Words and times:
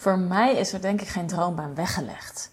Voor 0.00 0.18
mij 0.18 0.54
is 0.54 0.72
er 0.72 0.80
denk 0.80 1.00
ik 1.00 1.08
geen 1.08 1.26
droombaan 1.26 1.74
weggelegd. 1.74 2.50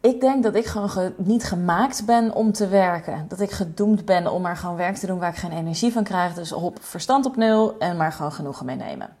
Ik 0.00 0.20
denk 0.20 0.42
dat 0.42 0.54
ik 0.54 0.66
gewoon 0.66 1.12
niet 1.16 1.44
gemaakt 1.44 2.04
ben 2.06 2.34
om 2.34 2.52
te 2.52 2.68
werken. 2.68 3.24
Dat 3.28 3.40
ik 3.40 3.50
gedoemd 3.50 4.04
ben 4.04 4.32
om 4.32 4.42
maar 4.42 4.56
gewoon 4.56 4.76
werk 4.76 4.96
te 4.96 5.06
doen 5.06 5.18
waar 5.18 5.28
ik 5.28 5.36
geen 5.36 5.52
energie 5.52 5.92
van 5.92 6.04
krijg. 6.04 6.34
Dus 6.34 6.52
op 6.52 6.78
verstand 6.80 7.26
op 7.26 7.36
nul 7.36 7.78
en 7.78 7.96
maar 7.96 8.12
gewoon 8.12 8.32
genoegen 8.32 8.66
meenemen. 8.66 9.16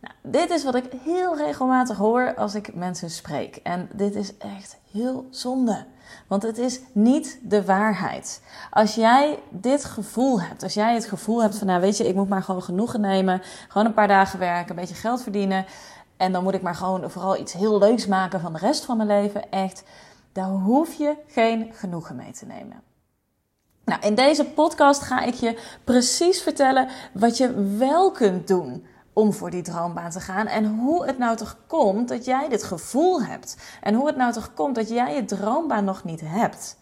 Nou, 0.00 0.14
dit 0.22 0.50
is 0.50 0.64
wat 0.64 0.74
ik 0.74 0.92
heel 1.04 1.36
regelmatig 1.36 1.96
hoor 1.96 2.34
als 2.34 2.54
ik 2.54 2.74
mensen 2.74 3.10
spreek. 3.10 3.56
En 3.56 3.88
dit 3.92 4.14
is 4.14 4.36
echt 4.36 4.76
heel 4.90 5.26
zonde. 5.30 5.84
Want 6.26 6.42
het 6.42 6.58
is 6.58 6.80
niet 6.92 7.38
de 7.42 7.64
waarheid. 7.64 8.42
Als 8.70 8.94
jij 8.94 9.38
dit 9.50 9.84
gevoel 9.84 10.40
hebt, 10.40 10.62
als 10.62 10.74
jij 10.74 10.94
het 10.94 11.04
gevoel 11.04 11.42
hebt 11.42 11.58
van, 11.58 11.66
nou 11.66 11.80
weet 11.80 11.96
je, 11.96 12.08
ik 12.08 12.14
moet 12.14 12.28
maar 12.28 12.42
gewoon 12.42 12.62
genoegen 12.62 13.00
nemen, 13.00 13.42
gewoon 13.68 13.86
een 13.86 13.94
paar 13.94 14.08
dagen 14.08 14.38
werken, 14.38 14.70
een 14.70 14.80
beetje 14.80 14.94
geld 14.94 15.22
verdienen. 15.22 15.66
En 16.16 16.32
dan 16.32 16.42
moet 16.42 16.54
ik 16.54 16.62
maar 16.62 16.74
gewoon 16.74 17.10
vooral 17.10 17.36
iets 17.36 17.52
heel 17.52 17.78
leuks 17.78 18.06
maken 18.06 18.40
van 18.40 18.52
de 18.52 18.58
rest 18.58 18.84
van 18.84 18.96
mijn 18.96 19.08
leven. 19.08 19.50
Echt, 19.50 19.82
daar 20.32 20.48
hoef 20.48 20.94
je 20.94 21.14
geen 21.26 21.70
genoegen 21.72 22.16
mee 22.16 22.32
te 22.32 22.46
nemen. 22.46 22.82
Nou, 23.84 24.00
in 24.00 24.14
deze 24.14 24.44
podcast 24.44 25.02
ga 25.02 25.20
ik 25.20 25.34
je 25.34 25.58
precies 25.84 26.42
vertellen 26.42 26.88
wat 27.12 27.36
je 27.36 27.76
wel 27.76 28.10
kunt 28.10 28.48
doen 28.48 28.86
om 29.18 29.32
voor 29.32 29.50
die 29.50 29.62
droombaan 29.62 30.10
te 30.10 30.20
gaan. 30.20 30.46
En 30.46 30.66
hoe 30.66 31.06
het 31.06 31.18
nou 31.18 31.36
toch 31.36 31.56
komt 31.66 32.08
dat 32.08 32.24
jij 32.24 32.48
dit 32.48 32.62
gevoel 32.62 33.22
hebt. 33.22 33.56
En 33.82 33.94
hoe 33.94 34.06
het 34.06 34.16
nou 34.16 34.32
toch 34.32 34.54
komt 34.54 34.74
dat 34.74 34.88
jij 34.88 35.14
je 35.14 35.24
droombaan 35.24 35.84
nog 35.84 36.04
niet 36.04 36.20
hebt. 36.24 36.76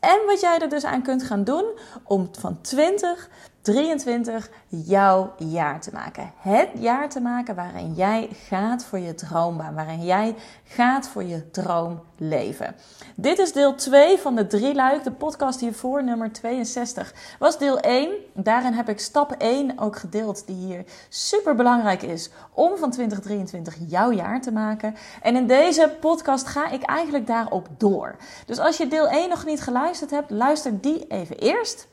En 0.00 0.18
wat 0.26 0.40
jij 0.40 0.58
er 0.58 0.68
dus 0.68 0.84
aan 0.84 1.02
kunt 1.02 1.22
gaan 1.22 1.44
doen 1.44 1.64
om 2.04 2.28
van 2.38 2.60
20 2.60 3.28
23 3.62 4.50
jouw 4.68 5.32
jaar 5.38 5.80
te 5.80 5.90
maken. 5.92 6.32
Het 6.36 6.68
jaar 6.74 7.08
te 7.08 7.20
maken 7.20 7.54
waarin 7.54 7.94
jij 7.94 8.28
gaat 8.48 8.84
voor 8.84 8.98
je 8.98 9.14
droombaan, 9.14 9.74
waarin 9.74 10.04
jij 10.04 10.34
gaat 10.64 11.08
voor 11.08 11.24
je 11.24 11.50
droomleven. 11.50 12.74
Dit 13.14 13.38
is 13.38 13.52
deel 13.52 13.74
2 13.74 14.18
van 14.18 14.34
de 14.34 14.46
drie 14.46 14.74
luik, 14.74 15.04
de 15.04 15.12
podcast 15.12 15.60
hiervoor, 15.60 16.04
nummer 16.04 16.32
62, 16.32 17.14
was 17.38 17.58
deel 17.58 17.80
1. 17.80 18.10
Daarin 18.34 18.72
heb 18.72 18.88
ik 18.88 19.00
stap 19.00 19.32
1 19.32 19.78
ook 19.78 19.96
gedeeld, 19.96 20.46
die 20.46 20.56
hier 20.56 20.84
super 21.08 21.54
belangrijk 21.54 22.02
is 22.02 22.30
om 22.52 22.76
van 22.76 22.90
2023 22.90 23.76
jouw 23.86 24.12
jaar 24.12 24.40
te 24.40 24.52
maken. 24.52 24.94
En 25.22 25.36
in 25.36 25.46
deze 25.46 25.96
podcast 26.00 26.46
ga 26.46 26.70
ik 26.70 26.82
eigenlijk 26.82 27.26
daarop 27.26 27.68
door. 27.76 28.16
Dus 28.46 28.58
als 28.58 28.76
je 28.76 28.88
deel 28.88 29.08
1 29.08 29.28
nog 29.28 29.44
niet 29.44 29.60
geluisterd 29.60 30.10
hebt, 30.10 30.30
luister 30.30 30.80
die 30.80 31.06
even 31.06 31.38
eerst. 31.38 31.90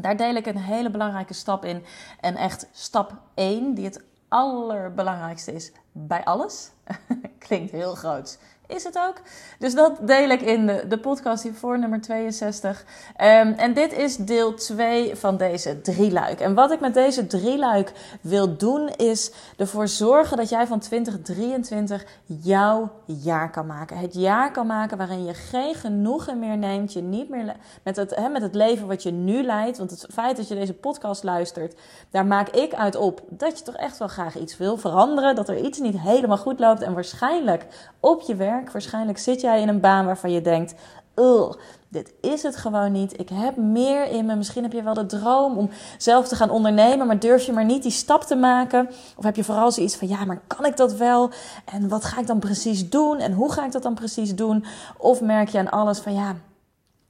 Daar 0.00 0.16
deel 0.16 0.34
ik 0.34 0.46
een 0.46 0.58
hele 0.58 0.90
belangrijke 0.90 1.34
stap 1.34 1.64
in. 1.64 1.84
En 2.20 2.36
echt 2.36 2.68
stap 2.72 3.12
1, 3.34 3.74
die 3.74 3.84
het 3.84 4.02
allerbelangrijkste 4.28 5.52
is 5.52 5.72
bij 5.92 6.24
alles. 6.24 6.70
Klinkt 7.38 7.70
heel 7.70 7.94
groot 7.94 8.38
is 8.68 8.84
het 8.84 8.98
ook. 8.98 9.20
Dus 9.58 9.74
dat 9.74 9.98
deel 10.00 10.30
ik 10.30 10.40
in 10.40 10.66
de, 10.66 10.84
de 10.88 10.98
podcast 10.98 11.42
hiervoor, 11.42 11.78
nummer 11.78 12.00
62. 12.00 12.84
Um, 13.20 13.52
en 13.52 13.74
dit 13.74 13.92
is 13.92 14.16
deel 14.16 14.54
2 14.54 15.16
van 15.16 15.36
deze 15.36 15.80
drieluik. 15.80 16.40
En 16.40 16.54
wat 16.54 16.70
ik 16.70 16.80
met 16.80 16.94
deze 16.94 17.26
drieluik 17.26 17.92
wil 18.20 18.56
doen, 18.56 18.88
is 18.88 19.32
ervoor 19.56 19.88
zorgen 19.88 20.36
dat 20.36 20.48
jij 20.48 20.66
van 20.66 20.78
2023 20.78 22.06
jouw 22.24 22.90
jaar 23.04 23.50
kan 23.50 23.66
maken. 23.66 23.98
Het 23.98 24.14
jaar 24.14 24.52
kan 24.52 24.66
maken 24.66 24.96
waarin 24.98 25.24
je 25.24 25.34
geen 25.34 25.74
genoegen 25.74 26.38
meer 26.38 26.56
neemt. 26.56 26.92
Je 26.92 27.02
niet 27.02 27.28
meer 27.28 27.56
met 27.82 27.96
het, 27.96 28.28
met 28.32 28.42
het 28.42 28.54
leven 28.54 28.86
wat 28.86 29.02
je 29.02 29.10
nu 29.10 29.42
leidt. 29.42 29.78
Want 29.78 29.90
het 29.90 30.06
feit 30.12 30.36
dat 30.36 30.48
je 30.48 30.54
deze 30.54 30.74
podcast 30.74 31.22
luistert, 31.22 31.74
daar 32.10 32.26
maak 32.26 32.48
ik 32.48 32.74
uit 32.74 32.96
op 32.96 33.20
dat 33.28 33.58
je 33.58 33.64
toch 33.64 33.76
echt 33.76 33.98
wel 33.98 34.08
graag 34.08 34.36
iets 34.36 34.56
wil 34.56 34.76
veranderen. 34.76 35.34
Dat 35.34 35.48
er 35.48 35.58
iets 35.58 35.78
niet 35.78 36.00
helemaal 36.00 36.36
goed 36.36 36.58
loopt. 36.58 36.82
En 36.82 36.94
waarschijnlijk 36.94 37.66
op 38.00 38.20
je 38.20 38.34
werk 38.34 38.57
Waarschijnlijk 38.72 39.18
zit 39.18 39.40
jij 39.40 39.60
in 39.60 39.68
een 39.68 39.80
baan 39.80 40.06
waarvan 40.06 40.32
je 40.32 40.40
denkt: 40.40 40.74
Ugh, 41.14 41.52
dit 41.88 42.12
is 42.20 42.42
het 42.42 42.56
gewoon 42.56 42.92
niet. 42.92 43.20
Ik 43.20 43.28
heb 43.28 43.56
meer 43.56 44.10
in 44.10 44.26
me. 44.26 44.36
Misschien 44.36 44.62
heb 44.62 44.72
je 44.72 44.82
wel 44.82 44.94
de 44.94 45.06
droom 45.06 45.58
om 45.58 45.70
zelf 45.98 46.28
te 46.28 46.36
gaan 46.36 46.50
ondernemen, 46.50 47.06
maar 47.06 47.18
durf 47.18 47.42
je 47.42 47.52
maar 47.52 47.64
niet 47.64 47.82
die 47.82 47.92
stap 47.92 48.22
te 48.22 48.36
maken? 48.36 48.88
Of 49.16 49.24
heb 49.24 49.36
je 49.36 49.44
vooral 49.44 49.72
zoiets 49.72 49.96
van: 49.96 50.08
ja, 50.08 50.24
maar 50.24 50.40
kan 50.46 50.64
ik 50.64 50.76
dat 50.76 50.94
wel? 50.94 51.30
En 51.64 51.88
wat 51.88 52.04
ga 52.04 52.20
ik 52.20 52.26
dan 52.26 52.38
precies 52.38 52.90
doen? 52.90 53.18
En 53.18 53.32
hoe 53.32 53.52
ga 53.52 53.64
ik 53.64 53.72
dat 53.72 53.82
dan 53.82 53.94
precies 53.94 54.34
doen? 54.34 54.64
Of 54.96 55.20
merk 55.20 55.48
je 55.48 55.58
aan 55.58 55.70
alles 55.70 55.98
van: 55.98 56.14
ja, 56.14 56.34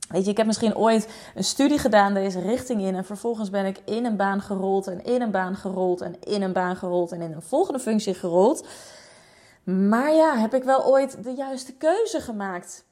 Weet 0.09 0.25
je, 0.25 0.31
ik 0.31 0.37
heb 0.37 0.47
misschien 0.47 0.77
ooit 0.77 1.09
een 1.35 1.45
studie 1.45 1.79
gedaan 1.79 2.15
deze 2.15 2.41
richting 2.41 2.83
in. 2.83 2.95
En 2.95 3.05
vervolgens 3.05 3.51
ben 3.51 3.67
ik 3.67 3.81
in 3.85 4.05
een 4.05 4.17
baan 4.17 4.41
gerold 4.41 4.87
en 4.87 5.05
in 5.05 5.23
een 5.23 5.31
baan 5.31 5.57
gerold 5.57 6.01
en 6.01 6.17
in 6.25 6.43
een 6.43 6.53
baan 6.53 6.77
gerold 6.77 7.13
en 7.13 7.21
in 7.21 7.33
een 7.33 7.43
volgende 7.43 7.79
functie 7.79 8.15
gerold. 8.15 8.67
Maar 9.69 10.13
ja, 10.13 10.37
heb 10.37 10.55
ik 10.55 10.63
wel 10.63 10.85
ooit 10.85 11.25
de 11.25 11.35
juiste 11.35 11.73
keuze 11.73 12.21
gemaakt? 12.21 12.85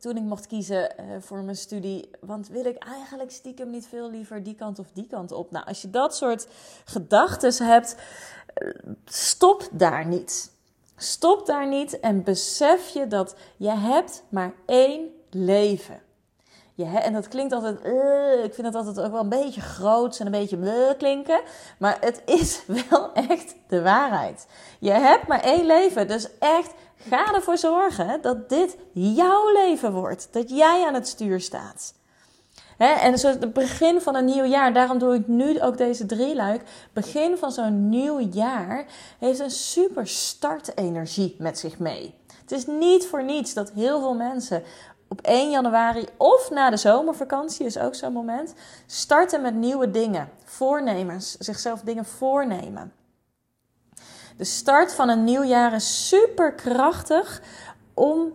Toen 0.00 0.16
ik 0.16 0.22
mocht 0.22 0.46
kiezen 0.46 0.94
uh, 1.00 1.16
voor 1.20 1.42
mijn 1.42 1.56
studie. 1.56 2.10
Want 2.20 2.48
wil 2.48 2.64
ik 2.64 2.84
eigenlijk 2.84 3.30
stiekem 3.30 3.70
niet 3.70 3.86
veel 3.86 4.10
liever 4.10 4.42
die 4.42 4.54
kant 4.54 4.78
of 4.78 4.86
die 4.92 5.06
kant 5.06 5.32
op? 5.32 5.50
Nou, 5.50 5.66
als 5.66 5.82
je 5.82 5.90
dat 5.90 6.16
soort 6.16 6.46
gedachten 6.84 7.66
hebt, 7.66 7.96
eh, 8.54 8.68
stop 9.04 9.68
daar 9.72 10.06
niet. 10.06 10.52
Stop 10.96 11.46
daar 11.46 11.68
niet 11.68 12.00
en 12.00 12.22
besef 12.22 12.88
je 12.88 13.06
dat 13.06 13.36
je 13.56 13.70
hebt 13.70 14.22
maar 14.28 14.52
één 14.66 15.10
leven 15.30 16.00
en 16.84 17.12
dat 17.12 17.28
klinkt 17.28 17.52
altijd, 17.52 17.78
uh, 17.84 18.44
ik 18.44 18.54
vind 18.54 18.66
het 18.66 18.74
altijd 18.76 19.00
ook 19.00 19.12
wel 19.12 19.20
een 19.20 19.28
beetje 19.28 19.60
groots 19.60 20.20
en 20.20 20.26
een 20.26 20.32
beetje 20.32 20.94
klinken. 20.98 21.40
Maar 21.78 21.96
het 22.00 22.22
is 22.24 22.62
wel 22.90 23.12
echt 23.12 23.54
de 23.68 23.82
waarheid. 23.82 24.46
Je 24.78 24.90
hebt 24.90 25.26
maar 25.26 25.40
één 25.40 25.66
leven, 25.66 26.08
dus 26.08 26.28
echt 26.38 26.72
ga 27.08 27.34
ervoor 27.34 27.58
zorgen 27.58 28.22
dat 28.22 28.48
dit 28.48 28.76
jouw 28.92 29.52
leven 29.52 29.92
wordt. 29.92 30.28
Dat 30.30 30.50
jij 30.50 30.86
aan 30.86 30.94
het 30.94 31.08
stuur 31.08 31.40
staat. 31.40 31.94
En 32.76 33.18
zo 33.18 33.28
het 33.28 33.52
begin 33.52 34.00
van 34.00 34.14
een 34.14 34.24
nieuw 34.24 34.44
jaar, 34.44 34.72
daarom 34.72 34.98
doe 34.98 35.14
ik 35.14 35.28
nu 35.28 35.60
ook 35.60 35.76
deze 35.76 36.06
drieluik. 36.06 36.62
Begin 36.92 37.36
van 37.36 37.52
zo'n 37.52 37.88
nieuw 37.88 38.20
jaar 38.20 38.86
heeft 39.18 39.38
een 39.38 39.50
super 39.50 40.06
startenergie 40.08 41.36
met 41.38 41.58
zich 41.58 41.78
mee. 41.78 42.14
Het 42.40 42.52
is 42.52 42.66
niet 42.66 43.06
voor 43.06 43.24
niets 43.24 43.54
dat 43.54 43.70
heel 43.70 44.00
veel 44.00 44.14
mensen 44.14 44.62
op 45.10 45.20
1 45.20 45.50
januari 45.50 46.06
of 46.16 46.50
na 46.50 46.70
de 46.70 46.76
zomervakantie 46.76 47.66
is 47.66 47.78
ook 47.78 47.94
zo'n 47.94 48.12
moment. 48.12 48.54
Starten 48.86 49.42
met 49.42 49.54
nieuwe 49.54 49.90
dingen, 49.90 50.30
voornemens, 50.44 51.36
zichzelf 51.38 51.80
dingen 51.80 52.04
voornemen. 52.04 52.92
De 54.36 54.44
start 54.44 54.94
van 54.94 55.08
een 55.08 55.24
nieuw 55.24 55.42
jaar 55.42 55.72
is 55.72 56.08
super 56.08 56.52
krachtig 56.52 57.42
om 57.94 58.32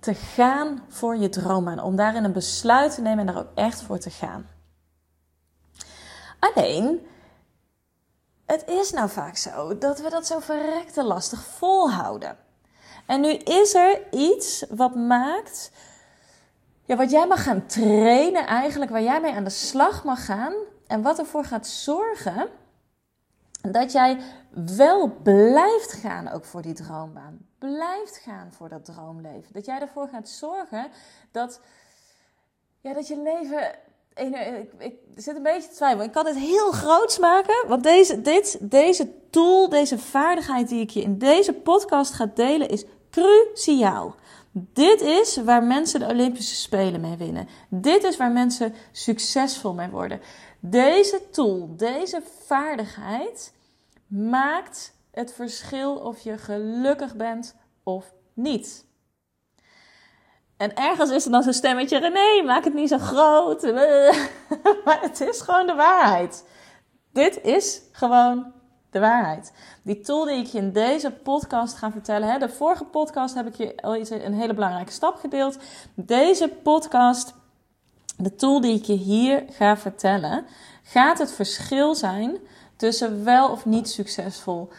te 0.00 0.14
gaan 0.14 0.84
voor 0.88 1.16
je 1.16 1.28
dromen. 1.28 1.78
Om 1.80 1.96
daarin 1.96 2.24
een 2.24 2.32
besluit 2.32 2.94
te 2.94 3.00
nemen 3.00 3.18
en 3.18 3.34
daar 3.34 3.42
ook 3.42 3.52
echt 3.54 3.82
voor 3.82 3.98
te 3.98 4.10
gaan. 4.10 4.46
Alleen, 6.38 7.06
het 8.46 8.64
is 8.66 8.92
nou 8.92 9.08
vaak 9.08 9.36
zo 9.36 9.78
dat 9.78 10.00
we 10.00 10.10
dat 10.10 10.26
zo 10.26 10.38
verrekte 10.38 11.04
lastig 11.04 11.44
volhouden. 11.44 12.36
En 13.06 13.20
nu 13.20 13.32
is 13.32 13.74
er 13.74 14.12
iets 14.12 14.64
wat 14.68 14.94
maakt 14.94 15.70
ja, 16.84 16.96
wat 16.96 17.10
jij 17.10 17.26
mag 17.26 17.42
gaan 17.42 17.66
trainen 17.66 18.46
eigenlijk, 18.46 18.90
waar 18.90 19.02
jij 19.02 19.20
mee 19.20 19.32
aan 19.32 19.44
de 19.44 19.50
slag 19.50 20.04
mag 20.04 20.24
gaan 20.24 20.54
en 20.86 21.02
wat 21.02 21.18
ervoor 21.18 21.44
gaat 21.44 21.66
zorgen 21.66 22.48
dat 23.70 23.92
jij 23.92 24.18
wel 24.50 25.08
blijft 25.22 25.92
gaan 25.92 26.28
ook 26.28 26.44
voor 26.44 26.62
die 26.62 26.74
droombaan. 26.74 27.38
Blijft 27.58 28.16
gaan 28.16 28.52
voor 28.52 28.68
dat 28.68 28.84
droomleven. 28.84 29.52
Dat 29.52 29.64
jij 29.64 29.80
ervoor 29.80 30.08
gaat 30.08 30.28
zorgen 30.28 30.90
dat, 31.30 31.60
ja, 32.80 32.92
dat 32.92 33.08
je 33.08 33.22
leven 33.22 33.74
ik, 34.14 34.72
ik, 34.78 34.94
zit 35.16 35.36
een 35.36 35.42
beetje 35.42 35.68
twijfel. 35.68 36.04
Ik 36.04 36.12
kan 36.12 36.26
het 36.26 36.36
heel 36.36 36.70
groots 36.70 37.18
maken. 37.18 37.68
Want 37.68 37.82
deze, 37.82 38.20
dit, 38.20 38.58
deze 38.60 39.08
tool, 39.30 39.68
deze 39.68 39.98
vaardigheid 39.98 40.68
die 40.68 40.80
ik 40.80 40.90
je 40.90 41.02
in 41.02 41.18
deze 41.18 41.52
podcast 41.52 42.12
ga 42.12 42.30
delen, 42.34 42.68
is 42.68 42.84
cruciaal. 43.10 44.14
Dit 44.54 45.00
is 45.00 45.36
waar 45.36 45.62
mensen 45.62 46.00
de 46.00 46.06
Olympische 46.06 46.54
Spelen 46.54 47.00
mee 47.00 47.16
winnen. 47.16 47.48
Dit 47.68 48.04
is 48.04 48.16
waar 48.16 48.30
mensen 48.30 48.74
succesvol 48.92 49.72
mee 49.72 49.88
worden. 49.88 50.20
Deze 50.60 51.22
tool, 51.30 51.76
deze 51.76 52.22
vaardigheid 52.46 53.52
maakt 54.06 54.94
het 55.10 55.32
verschil 55.32 55.96
of 55.96 56.20
je 56.20 56.38
gelukkig 56.38 57.16
bent 57.16 57.56
of 57.82 58.12
niet. 58.34 58.84
En 60.56 60.74
ergens 60.74 61.10
is 61.10 61.24
er 61.24 61.30
dan 61.30 61.42
zo'n 61.42 61.52
stemmetje: 61.52 61.98
René, 61.98 62.46
maak 62.46 62.64
het 62.64 62.74
niet 62.74 62.88
zo 62.88 62.98
groot. 62.98 63.62
maar 64.84 65.00
het 65.00 65.20
is 65.20 65.40
gewoon 65.40 65.66
de 65.66 65.74
waarheid. 65.74 66.44
Dit 67.12 67.42
is 67.42 67.82
gewoon 67.92 68.52
de 68.92 68.98
waarheid. 68.98 69.52
Die 69.82 70.00
tool 70.00 70.24
die 70.24 70.36
ik 70.36 70.46
je 70.46 70.58
in 70.58 70.72
deze 70.72 71.10
podcast 71.10 71.76
ga 71.76 71.90
vertellen. 71.90 72.30
Hè, 72.30 72.38
de 72.38 72.48
vorige 72.48 72.84
podcast 72.84 73.34
heb 73.34 73.46
ik 73.46 73.54
je 73.54 73.76
al 73.76 73.96
iets, 73.96 74.10
een 74.10 74.34
hele 74.34 74.54
belangrijke 74.54 74.92
stap 74.92 75.16
gedeeld. 75.16 75.58
Deze 75.94 76.48
podcast, 76.62 77.34
de 78.16 78.34
tool 78.34 78.60
die 78.60 78.74
ik 78.74 78.84
je 78.84 78.96
hier 78.96 79.44
ga 79.50 79.76
vertellen, 79.76 80.44
gaat 80.82 81.18
het 81.18 81.32
verschil 81.32 81.94
zijn 81.94 82.36
tussen 82.76 83.24
wel 83.24 83.50
of 83.50 83.64
niet 83.64 83.88
succesvol 83.88 84.70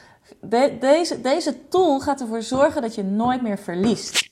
deze, 0.80 1.22
deze 1.22 1.68
tool 1.68 2.00
gaat 2.00 2.22
ervoor 2.22 2.42
zorgen 2.42 2.82
dat 2.82 2.96
je 2.96 3.04
nooit 3.04 3.42
meer 3.42 3.58
verliest. 3.58 4.30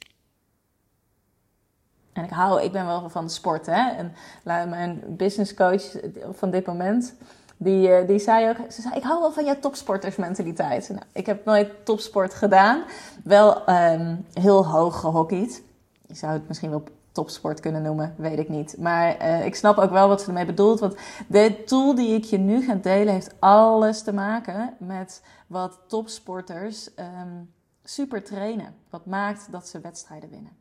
En 2.14 2.24
ik 2.24 2.30
hou, 2.30 2.62
ik 2.62 2.72
ben 2.72 2.86
wel 2.86 3.10
van 3.10 3.30
sport, 3.30 3.66
hè. 3.66 3.90
En 3.90 4.14
mijn 4.44 5.04
business 5.08 5.54
coach 5.54 5.96
van 6.32 6.52
dit 6.52 6.66
moment, 6.66 7.16
die, 7.64 7.92
eh, 7.92 8.08
die 8.08 8.20
zei 8.20 8.50
ook, 8.50 8.72
ze 8.72 8.82
zei, 8.82 8.96
ik 8.96 9.04
hou 9.04 9.20
wel 9.20 9.32
van 9.32 9.46
jouw 9.46 9.60
topsportersmentaliteit. 9.60 10.90
Nou, 10.90 11.02
ik 11.14 11.26
heb 11.26 11.46
nooit 11.46 11.86
topsport 11.86 12.34
gedaan. 12.34 12.84
Wel 13.24 13.70
um, 13.70 14.26
heel 14.34 14.68
hoog 14.68 15.00
gehockeyd. 15.00 15.64
Je 16.08 16.16
zou 16.16 16.34
het 16.34 16.48
misschien 16.48 16.70
wel 16.70 16.84
topsport 17.12 17.60
kunnen 17.60 17.82
noemen, 17.82 18.16
weet 18.18 18.40
ik 18.40 18.50
niet. 18.50 18.76
Maar 18.78 19.22
uh, 19.22 19.46
ik 19.46 19.56
snap 19.56 19.78
ook 19.78 19.90
wel 19.90 20.08
wat 20.08 20.22
ze 20.22 20.28
ermee 20.28 20.46
bedoelt. 20.46 20.80
Want 20.80 20.96
de 21.28 21.64
tool 21.66 21.96
die 21.96 22.16
ik 22.16 22.24
je 22.24 22.38
nu 22.38 22.62
ga 22.62 22.76
delen 22.76 23.14
heeft 23.14 23.36
alles 23.40 24.02
te 24.02 24.14
maken 24.14 24.74
met 24.80 25.24
wat 25.48 25.80
topsporters 25.88 26.90
um, 27.00 27.54
super 27.84 28.24
trainen. 28.24 28.76
Wat 28.90 29.06
maakt 29.06 29.52
dat 29.52 29.68
ze 29.68 29.80
wedstrijden 29.80 30.30
winnen. 30.30 30.58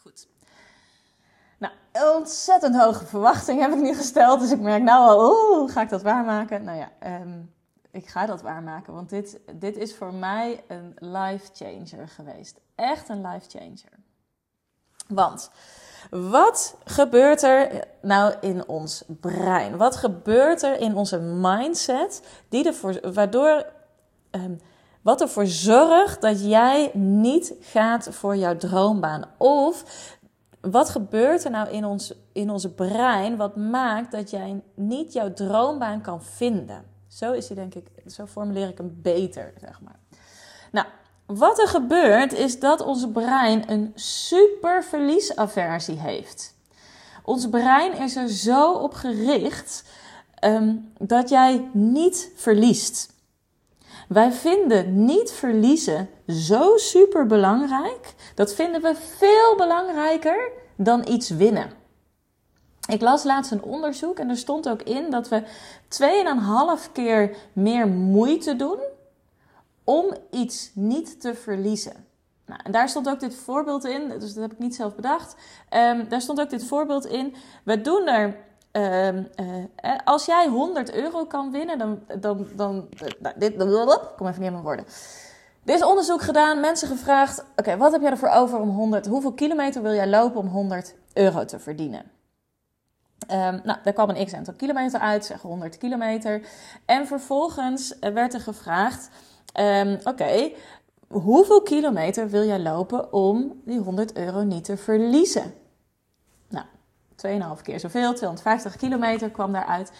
Goed. 0.00 0.28
Nou, 1.58 1.72
ontzettend 2.16 2.76
hoge 2.76 3.06
verwachting 3.06 3.60
heb 3.60 3.72
ik 3.72 3.80
nu 3.80 3.94
gesteld. 3.94 4.40
Dus 4.40 4.50
ik 4.50 4.60
merk 4.60 4.82
nou 4.82 5.08
al, 5.08 5.30
oeh, 5.30 5.72
ga 5.72 5.80
ik 5.80 5.88
dat 5.88 6.02
waarmaken? 6.02 6.64
Nou 6.64 6.78
ja, 6.78 7.20
um, 7.20 7.54
ik 7.90 8.08
ga 8.08 8.26
dat 8.26 8.42
waarmaken. 8.42 8.94
Want 8.94 9.10
dit, 9.10 9.40
dit 9.52 9.76
is 9.76 9.94
voor 9.94 10.14
mij 10.14 10.64
een 10.68 10.94
life 10.98 11.48
changer 11.52 12.08
geweest. 12.08 12.60
Echt 12.74 13.08
een 13.08 13.26
life 13.26 13.48
changer. 13.48 13.98
Want 15.08 15.50
wat 16.10 16.76
gebeurt 16.84 17.42
er 17.42 17.84
nou 18.02 18.34
in 18.40 18.68
ons 18.68 19.04
brein? 19.06 19.76
Wat 19.76 19.96
gebeurt 19.96 20.62
er 20.62 20.80
in 20.80 20.94
onze 20.94 21.18
mindset 21.18 22.22
die 22.48 22.66
ervoor, 22.66 23.12
waardoor, 23.12 23.66
um, 24.30 24.60
wat 25.02 25.20
ervoor 25.20 25.46
zorgt 25.46 26.20
dat 26.20 26.44
jij 26.44 26.90
niet 26.94 27.54
gaat 27.60 28.08
voor 28.10 28.36
jouw 28.36 28.56
droombaan? 28.56 29.24
Of 29.36 29.84
wat 30.60 30.88
gebeurt 30.88 31.44
er 31.44 31.50
nou 31.50 31.68
in 31.68 31.84
ons, 31.84 32.14
in 32.32 32.50
onze 32.50 32.70
brein 32.70 33.36
wat 33.36 33.56
maakt 33.56 34.12
dat 34.12 34.30
jij 34.30 34.62
niet 34.74 35.12
jouw 35.12 35.32
droombaan 35.32 36.00
kan 36.00 36.22
vinden? 36.22 36.84
Zo 37.08 37.32
is 37.32 37.46
hij 37.46 37.56
denk 37.56 37.74
ik, 37.74 37.86
zo 38.06 38.26
formuleer 38.26 38.68
ik 38.68 38.78
hem 38.78 38.98
beter, 39.02 39.52
zeg 39.60 39.80
maar. 39.80 39.98
Nou, 40.72 40.86
wat 41.26 41.58
er 41.58 41.68
gebeurt 41.68 42.32
is 42.32 42.60
dat 42.60 42.80
ons 42.80 43.10
brein 43.12 43.70
een 43.70 43.92
super 43.94 44.84
verliesaversie 44.84 45.98
heeft. 45.98 46.54
Ons 47.22 47.48
brein 47.48 47.92
is 47.92 48.16
er 48.16 48.28
zo 48.28 48.72
op 48.72 48.94
gericht 48.94 49.84
um, 50.44 50.92
dat 50.98 51.28
jij 51.28 51.68
niet 51.72 52.30
verliest. 52.34 53.16
Wij 54.08 54.32
vinden 54.32 55.04
niet 55.04 55.32
verliezen 55.32 56.08
zo 56.26 56.76
super 56.76 57.26
belangrijk. 57.26 58.14
Dat 58.34 58.54
vinden 58.54 58.82
we 58.82 58.94
veel 58.94 59.56
belangrijker 59.56 60.50
dan 60.76 61.08
iets 61.08 61.30
winnen. 61.30 61.70
Ik 62.88 63.00
las 63.00 63.24
laatst 63.24 63.50
een 63.50 63.62
onderzoek 63.62 64.18
en 64.18 64.28
er 64.28 64.36
stond 64.36 64.68
ook 64.68 64.82
in 64.82 65.10
dat 65.10 65.28
we 65.28 65.42
2,5 66.86 66.92
keer 66.92 67.36
meer 67.52 67.88
moeite 67.88 68.56
doen 68.56 68.78
om 69.84 70.14
iets 70.30 70.70
niet 70.74 71.20
te 71.20 71.34
verliezen. 71.34 72.06
Nou, 72.46 72.60
en 72.64 72.72
daar 72.72 72.88
stond 72.88 73.08
ook 73.08 73.20
dit 73.20 73.34
voorbeeld 73.34 73.84
in, 73.84 74.08
dus 74.08 74.34
dat 74.34 74.42
heb 74.42 74.52
ik 74.52 74.58
niet 74.58 74.74
zelf 74.74 74.94
bedacht. 74.94 75.36
Um, 75.74 76.08
daar 76.08 76.20
stond 76.20 76.40
ook 76.40 76.50
dit 76.50 76.64
voorbeeld 76.64 77.06
in. 77.06 77.34
We 77.64 77.80
doen 77.80 78.06
er. 78.06 78.46
Um, 78.72 79.28
uh, 79.40 79.96
als 80.04 80.26
jij 80.26 80.48
100 80.48 80.94
euro 80.94 81.24
kan 81.24 81.50
winnen, 81.50 81.78
dan. 81.78 82.02
dan, 82.20 82.46
dan 82.56 82.88
nou, 83.20 83.34
dit, 83.38 83.56
kom 84.16 84.26
even 84.26 84.42
niet 84.42 84.50
mijn 84.50 84.62
woorden. 84.62 84.84
Dit 85.62 85.76
is 85.76 85.84
onderzoek 85.84 86.22
gedaan, 86.22 86.60
mensen 86.60 86.88
gevraagd: 86.88 87.44
oké, 87.56 87.76
wat 87.76 87.92
heb 87.92 88.00
jij 88.00 88.10
ervoor 88.10 88.28
over 88.28 88.60
om 88.60 88.68
100? 88.68 89.06
Hoeveel 89.06 89.32
kilometer 89.32 89.82
wil 89.82 89.94
jij 89.94 90.08
lopen 90.08 90.40
om 90.40 90.46
100 90.46 90.94
euro 91.12 91.44
te 91.44 91.58
verdienen? 91.58 92.10
Um, 93.32 93.60
nou, 93.64 93.78
daar 93.84 93.92
kwam 93.92 94.08
een 94.08 94.26
x 94.26 94.34
aantal 94.34 94.54
kilometer 94.54 95.00
uit, 95.00 95.24
zeg 95.24 95.42
100 95.42 95.78
kilometer. 95.78 96.42
En 96.84 97.06
vervolgens 97.06 97.94
werd 98.00 98.34
er 98.34 98.40
gevraagd: 98.40 99.10
Um, 99.60 99.98
Oké, 100.04 100.50
hoeveel 101.08 101.62
kilometer 101.62 102.28
wil 102.28 102.44
jij 102.44 102.60
lopen 102.60 103.12
om 103.12 103.60
die 103.64 103.78
100 103.78 104.16
euro 104.16 104.42
niet 104.42 104.64
te 104.64 104.76
verliezen? 104.76 105.54
Nou, 107.22 107.56
2,5 107.56 107.62
keer 107.62 107.80
zoveel, 107.80 108.14
250 108.14 108.76
kilometer 108.76 109.30
kwam 109.30 109.52
daaruit. 109.52 109.92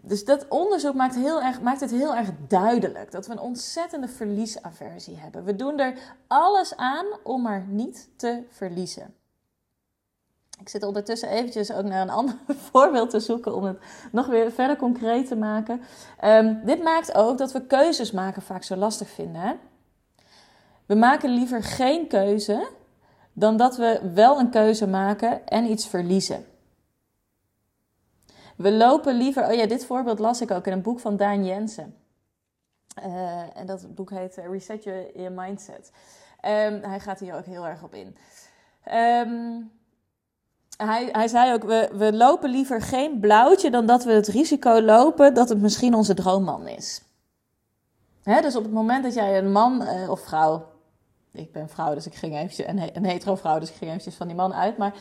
Dus 0.00 0.24
dat 0.24 0.48
onderzoek 0.48 0.94
maakt, 0.94 1.14
heel 1.14 1.42
erg, 1.42 1.60
maakt 1.60 1.80
het 1.80 1.90
heel 1.90 2.14
erg 2.14 2.28
duidelijk 2.48 3.10
dat 3.12 3.26
we 3.26 3.32
een 3.32 3.38
ontzettende 3.38 4.08
verliesaversie 4.08 5.16
hebben. 5.16 5.44
We 5.44 5.56
doen 5.56 5.78
er 5.78 5.98
alles 6.26 6.76
aan 6.76 7.06
om 7.22 7.42
maar 7.42 7.64
niet 7.68 8.08
te 8.16 8.42
verliezen. 8.50 9.14
Ik 10.60 10.68
zit 10.68 10.82
ondertussen 10.82 11.28
eventjes 11.28 11.72
ook 11.72 11.84
naar 11.84 12.02
een 12.02 12.10
ander 12.20 12.36
voorbeeld 12.46 13.10
te 13.10 13.20
zoeken 13.20 13.54
om 13.54 13.64
het 13.64 13.78
nog 14.12 14.26
weer 14.26 14.52
verder 14.52 14.76
concreet 14.76 15.26
te 15.26 15.36
maken. 15.36 15.80
Um, 16.24 16.60
dit 16.64 16.82
maakt 16.82 17.14
ook 17.14 17.38
dat 17.38 17.52
we 17.52 17.66
keuzes 17.66 18.12
maken 18.12 18.42
vaak 18.42 18.62
zo 18.62 18.76
lastig 18.76 19.08
vinden. 19.08 19.58
We 20.86 20.94
maken 20.94 21.30
liever 21.30 21.62
geen 21.62 22.08
keuze 22.08 22.68
dan 23.32 23.56
dat 23.56 23.76
we 23.76 24.10
wel 24.14 24.38
een 24.38 24.50
keuze 24.50 24.86
maken 24.86 25.46
en 25.46 25.64
iets 25.64 25.86
verliezen. 25.86 26.44
We 28.56 28.72
lopen 28.72 29.14
liever. 29.14 29.46
Oh 29.48 29.54
ja, 29.54 29.66
dit 29.66 29.86
voorbeeld 29.86 30.18
las 30.18 30.40
ik 30.40 30.50
ook 30.50 30.66
in 30.66 30.72
een 30.72 30.82
boek 30.82 31.00
van 31.00 31.16
Daan 31.16 31.44
Jensen. 31.44 31.94
Uh, 33.04 33.56
en 33.56 33.66
dat 33.66 33.94
boek 33.94 34.10
heet 34.10 34.36
eh, 34.36 34.50
Reset 34.50 34.84
Your 34.84 35.32
Mindset. 35.32 35.90
Um, 36.42 36.82
hij 36.82 37.00
gaat 37.00 37.20
hier 37.20 37.34
ook 37.34 37.44
heel 37.44 37.66
erg 37.66 37.82
op 37.82 37.94
in. 37.94 38.16
Um, 38.94 39.70
hij, 40.76 41.08
hij 41.12 41.28
zei 41.28 41.52
ook, 41.52 41.64
we, 41.64 41.90
we 41.92 42.12
lopen 42.12 42.50
liever 42.50 42.82
geen 42.82 43.20
blauwtje 43.20 43.70
dan 43.70 43.86
dat 43.86 44.04
we 44.04 44.12
het 44.12 44.26
risico 44.26 44.80
lopen 44.80 45.34
dat 45.34 45.48
het 45.48 45.60
misschien 45.60 45.94
onze 45.94 46.14
droomman 46.14 46.68
is. 46.68 47.02
Hè, 48.22 48.40
dus 48.40 48.56
op 48.56 48.62
het 48.62 48.72
moment 48.72 49.02
dat 49.02 49.14
jij 49.14 49.38
een 49.38 49.52
man 49.52 49.82
uh, 49.82 50.10
of 50.10 50.20
vrouw, 50.20 50.66
ik 51.32 51.52
ben 51.52 51.68
vrouw, 51.68 51.94
dus 51.94 52.06
ik 52.06 52.14
ging 52.14 52.34
eventjes, 52.34 52.66
een, 52.66 53.04
hetero 53.04 53.34
vrouw, 53.34 53.58
dus 53.58 53.70
ik 53.70 53.76
ging 53.76 53.90
eventjes 53.90 54.14
van 54.14 54.26
die 54.26 54.36
man 54.36 54.54
uit. 54.54 54.78
Maar 54.78 54.94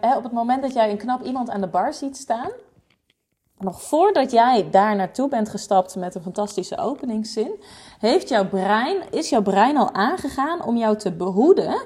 hè, 0.00 0.16
op 0.16 0.22
het 0.22 0.32
moment 0.32 0.62
dat 0.62 0.72
jij 0.72 0.90
een 0.90 0.96
knap 0.96 1.22
iemand 1.22 1.50
aan 1.50 1.60
de 1.60 1.68
bar 1.68 1.94
ziet 1.94 2.16
staan, 2.16 2.50
nog 3.58 3.82
voordat 3.82 4.30
jij 4.30 4.70
daar 4.70 4.96
naartoe 4.96 5.28
bent 5.28 5.48
gestapt 5.48 5.96
met 5.96 6.14
een 6.14 6.22
fantastische 6.22 6.78
openingszin, 6.78 7.62
heeft 7.98 8.28
jouw 8.28 8.48
brein, 8.48 9.12
is 9.12 9.28
jouw 9.28 9.42
brein 9.42 9.76
al 9.76 9.92
aangegaan 9.92 10.64
om 10.64 10.76
jou 10.76 10.96
te 10.96 11.12
behoeden 11.12 11.82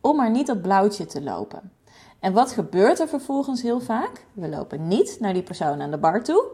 om 0.00 0.16
maar 0.16 0.30
niet 0.30 0.46
dat 0.46 0.62
blauwtje 0.62 1.06
te 1.06 1.22
lopen. 1.22 1.72
En 2.20 2.32
wat 2.32 2.52
gebeurt 2.52 3.00
er 3.00 3.08
vervolgens 3.08 3.62
heel 3.62 3.80
vaak? 3.80 4.24
We 4.32 4.48
lopen 4.48 4.88
niet 4.88 5.16
naar 5.20 5.32
die 5.32 5.42
persoon 5.42 5.80
aan 5.80 5.90
de 5.90 5.98
bar 5.98 6.22
toe. 6.22 6.44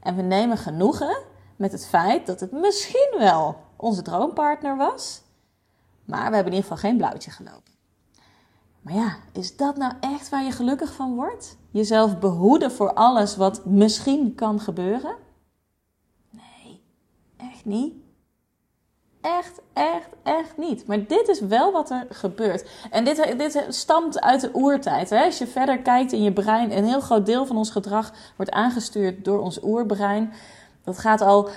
En 0.00 0.16
we 0.16 0.22
nemen 0.22 0.56
genoegen 0.56 1.16
met 1.56 1.72
het 1.72 1.86
feit 1.86 2.26
dat 2.26 2.40
het 2.40 2.52
misschien 2.52 3.14
wel 3.18 3.56
onze 3.76 4.02
droompartner 4.02 4.76
was. 4.76 5.22
Maar 6.04 6.28
we 6.28 6.34
hebben 6.34 6.52
in 6.52 6.58
ieder 6.58 6.70
geval 6.70 6.90
geen 6.90 6.96
blauwtje 6.96 7.30
gelopen. 7.30 7.71
Maar 8.82 8.94
ja, 8.94 9.16
is 9.32 9.56
dat 9.56 9.76
nou 9.76 9.92
echt 10.00 10.28
waar 10.28 10.44
je 10.44 10.50
gelukkig 10.50 10.92
van 10.92 11.14
wordt? 11.14 11.56
Jezelf 11.70 12.18
behoeden 12.18 12.72
voor 12.72 12.92
alles 12.94 13.36
wat 13.36 13.64
misschien 13.64 14.34
kan 14.34 14.60
gebeuren? 14.60 15.16
Nee, 16.30 16.82
echt 17.36 17.64
niet. 17.64 17.94
Echt, 19.20 19.60
echt, 19.72 20.08
echt 20.22 20.56
niet. 20.56 20.86
Maar 20.86 21.06
dit 21.06 21.28
is 21.28 21.40
wel 21.40 21.72
wat 21.72 21.90
er 21.90 22.06
gebeurt. 22.10 22.68
En 22.90 23.04
dit, 23.04 23.34
dit 23.38 23.66
stamt 23.68 24.20
uit 24.20 24.40
de 24.40 24.50
oertijd. 24.52 25.10
Hè? 25.10 25.24
Als 25.24 25.38
je 25.38 25.46
verder 25.46 25.78
kijkt 25.78 26.12
in 26.12 26.22
je 26.22 26.32
brein, 26.32 26.76
een 26.76 26.84
heel 26.84 27.00
groot 27.00 27.26
deel 27.26 27.46
van 27.46 27.56
ons 27.56 27.70
gedrag 27.70 28.12
wordt 28.36 28.52
aangestuurd 28.52 29.24
door 29.24 29.40
ons 29.40 29.62
oerbrein. 29.62 30.32
Dat 30.84 30.98
gaat 30.98 31.20
al 31.20 31.48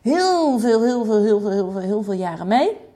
heel 0.00 0.58
veel, 0.58 0.82
heel 0.82 1.04
veel, 1.04 1.22
heel 1.22 1.40
veel, 1.40 1.50
heel 1.50 1.70
veel, 1.70 1.80
heel 1.80 2.02
veel 2.02 2.12
jaren 2.12 2.46
mee. 2.46 2.87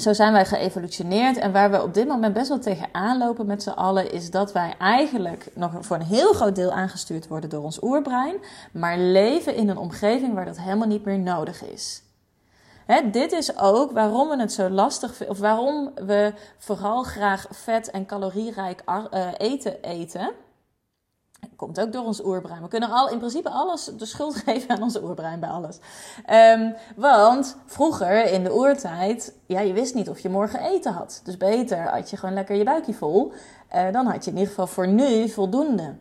Zo 0.00 0.12
zijn 0.12 0.32
wij 0.32 0.46
geëvolutioneerd. 0.46 1.36
En 1.36 1.52
waar 1.52 1.70
we 1.70 1.82
op 1.82 1.94
dit 1.94 2.08
moment 2.08 2.34
best 2.34 2.48
wel 2.48 2.58
tegenaan 2.58 3.18
lopen 3.18 3.46
met 3.46 3.62
z'n 3.62 3.68
allen, 3.68 4.12
is 4.12 4.30
dat 4.30 4.52
wij 4.52 4.74
eigenlijk 4.78 5.46
nog 5.54 5.72
voor 5.80 5.96
een 5.96 6.02
heel 6.02 6.32
groot 6.32 6.54
deel 6.54 6.72
aangestuurd 6.72 7.28
worden 7.28 7.50
door 7.50 7.62
ons 7.62 7.82
oerbrein. 7.82 8.36
Maar 8.72 8.98
leven 8.98 9.54
in 9.54 9.68
een 9.68 9.76
omgeving 9.76 10.34
waar 10.34 10.44
dat 10.44 10.58
helemaal 10.58 10.86
niet 10.86 11.04
meer 11.04 11.18
nodig 11.18 11.64
is. 11.64 12.02
Dit 13.12 13.32
is 13.32 13.58
ook 13.58 13.92
waarom 13.92 14.28
we 14.28 14.40
het 14.40 14.52
zo 14.52 14.68
lastig 14.68 15.14
vinden, 15.14 15.34
of 15.34 15.40
waarom 15.40 15.90
we 15.94 16.32
vooral 16.58 17.02
graag 17.02 17.46
vet 17.50 17.90
en 17.90 18.06
calorierijk 18.06 18.82
uh, 18.86 19.28
eten 19.36 19.82
eten. 19.82 20.30
Komt 21.58 21.80
ook 21.80 21.92
door 21.92 22.04
ons 22.04 22.24
oerbrein. 22.24 22.62
We 22.62 22.68
kunnen 22.68 22.90
al, 22.90 23.10
in 23.10 23.18
principe 23.18 23.50
alles 23.50 23.84
de 23.84 24.06
schuld 24.06 24.36
geven 24.44 24.70
aan 24.70 24.82
onze 24.82 25.02
oerbrein 25.02 25.40
bij 25.40 25.48
alles. 25.48 25.78
Um, 26.30 26.74
want 26.96 27.56
vroeger 27.66 28.32
in 28.32 28.44
de 28.44 28.54
oertijd, 28.54 29.34
ja, 29.46 29.60
je 29.60 29.72
wist 29.72 29.94
niet 29.94 30.08
of 30.08 30.18
je 30.18 30.28
morgen 30.28 30.60
eten 30.60 30.92
had. 30.92 31.20
Dus 31.24 31.36
beter 31.36 31.78
had 31.78 32.10
je 32.10 32.16
gewoon 32.16 32.34
lekker 32.34 32.56
je 32.56 32.64
buikje 32.64 32.94
vol. 32.94 33.32
Uh, 33.74 33.92
dan 33.92 34.06
had 34.06 34.24
je 34.24 34.30
in 34.30 34.36
ieder 34.36 34.48
geval 34.48 34.66
voor 34.66 34.88
nu 34.88 35.28
voldoende. 35.28 35.94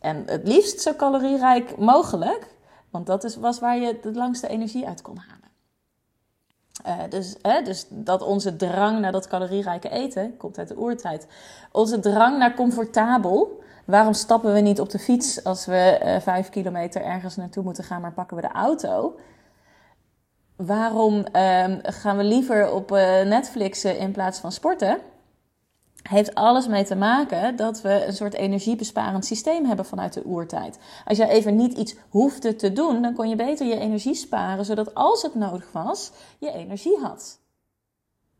En 0.00 0.22
het 0.26 0.48
liefst 0.48 0.80
zo 0.80 0.94
calorierijk 0.94 1.78
mogelijk. 1.78 2.54
Want 2.90 3.06
dat 3.06 3.24
is, 3.24 3.36
was 3.36 3.58
waar 3.58 3.78
je 3.78 3.98
de 4.02 4.12
langste 4.12 4.48
energie 4.48 4.86
uit 4.86 5.02
kon 5.02 5.16
halen. 5.16 7.10
dus, 7.10 7.36
dus 7.64 7.86
dat 7.88 8.22
onze 8.22 8.56
drang 8.56 9.00
naar 9.00 9.12
dat 9.12 9.26
calorierijke 9.26 9.88
eten 9.88 10.36
komt 10.36 10.58
uit 10.58 10.68
de 10.68 10.78
oertijd. 10.78 11.26
Onze 11.72 12.00
drang 12.00 12.38
naar 12.38 12.54
comfortabel. 12.54 13.62
Waarom 13.84 14.12
stappen 14.12 14.52
we 14.52 14.60
niet 14.60 14.80
op 14.80 14.90
de 14.90 14.98
fiets 14.98 15.44
als 15.44 15.66
we 15.66 16.00
uh, 16.02 16.20
vijf 16.20 16.48
kilometer 16.48 17.02
ergens 17.02 17.36
naartoe 17.36 17.62
moeten 17.62 17.84
gaan, 17.84 18.00
maar 18.00 18.12
pakken 18.12 18.36
we 18.36 18.42
de 18.42 18.52
auto? 18.52 19.18
Waarom 20.56 21.14
uh, 21.14 21.64
gaan 21.82 22.16
we 22.16 22.24
liever 22.24 22.72
op 22.72 22.90
uh, 22.90 22.98
Netflixen 23.22 23.98
in 23.98 24.12
plaats 24.12 24.38
van 24.38 24.52
sporten? 24.52 24.98
heeft 26.08 26.34
alles 26.34 26.66
mee 26.66 26.84
te 26.84 26.94
maken 26.94 27.56
dat 27.56 27.80
we 27.80 28.04
een 28.06 28.12
soort 28.12 28.34
energiebesparend 28.34 29.24
systeem 29.24 29.64
hebben 29.64 29.84
vanuit 29.84 30.12
de 30.12 30.24
oertijd. 30.24 30.78
Als 31.04 31.18
je 31.18 31.28
even 31.28 31.56
niet 31.56 31.78
iets 31.78 31.94
hoefde 32.08 32.56
te 32.56 32.72
doen, 32.72 33.02
dan 33.02 33.14
kon 33.14 33.28
je 33.28 33.36
beter 33.36 33.66
je 33.66 33.78
energie 33.78 34.14
sparen, 34.14 34.64
zodat 34.64 34.94
als 34.94 35.22
het 35.22 35.34
nodig 35.34 35.72
was, 35.72 36.10
je 36.38 36.52
energie 36.52 36.98
had. 36.98 37.38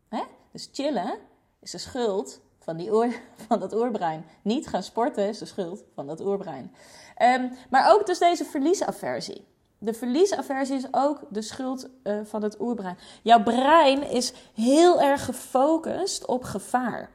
Hè? 0.09 0.21
Dus 0.51 0.69
chillen 0.71 1.17
is 1.59 1.71
de 1.71 1.77
schuld 1.77 2.41
van, 2.65 2.77
die 2.77 2.93
oor, 2.93 3.13
van 3.47 3.59
dat 3.59 3.73
oerbrein. 3.73 4.25
Niet 4.41 4.67
gaan 4.67 4.83
sporten 4.83 5.27
is 5.27 5.37
de 5.37 5.45
schuld 5.45 5.83
van 5.93 6.07
dat 6.07 6.21
oerbrein. 6.21 6.75
Um, 7.21 7.51
maar 7.69 7.93
ook 7.93 8.05
dus 8.05 8.19
deze 8.19 8.45
verliesaversie. 8.45 9.45
De 9.77 9.93
verliesaversie 9.93 10.75
is 10.75 10.87
ook 10.91 11.21
de 11.29 11.41
schuld 11.41 11.87
uh, 12.03 12.19
van 12.23 12.43
het 12.43 12.59
oerbrein. 12.59 12.97
Jouw 13.21 13.43
brein 13.43 14.09
is 14.09 14.33
heel 14.53 15.01
erg 15.01 15.25
gefocust 15.25 16.25
op 16.25 16.43
gevaar 16.43 17.09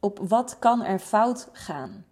op 0.00 0.18
wat 0.22 0.56
kan 0.58 0.84
er 0.84 0.98
fout 0.98 1.48
gaan. 1.52 2.04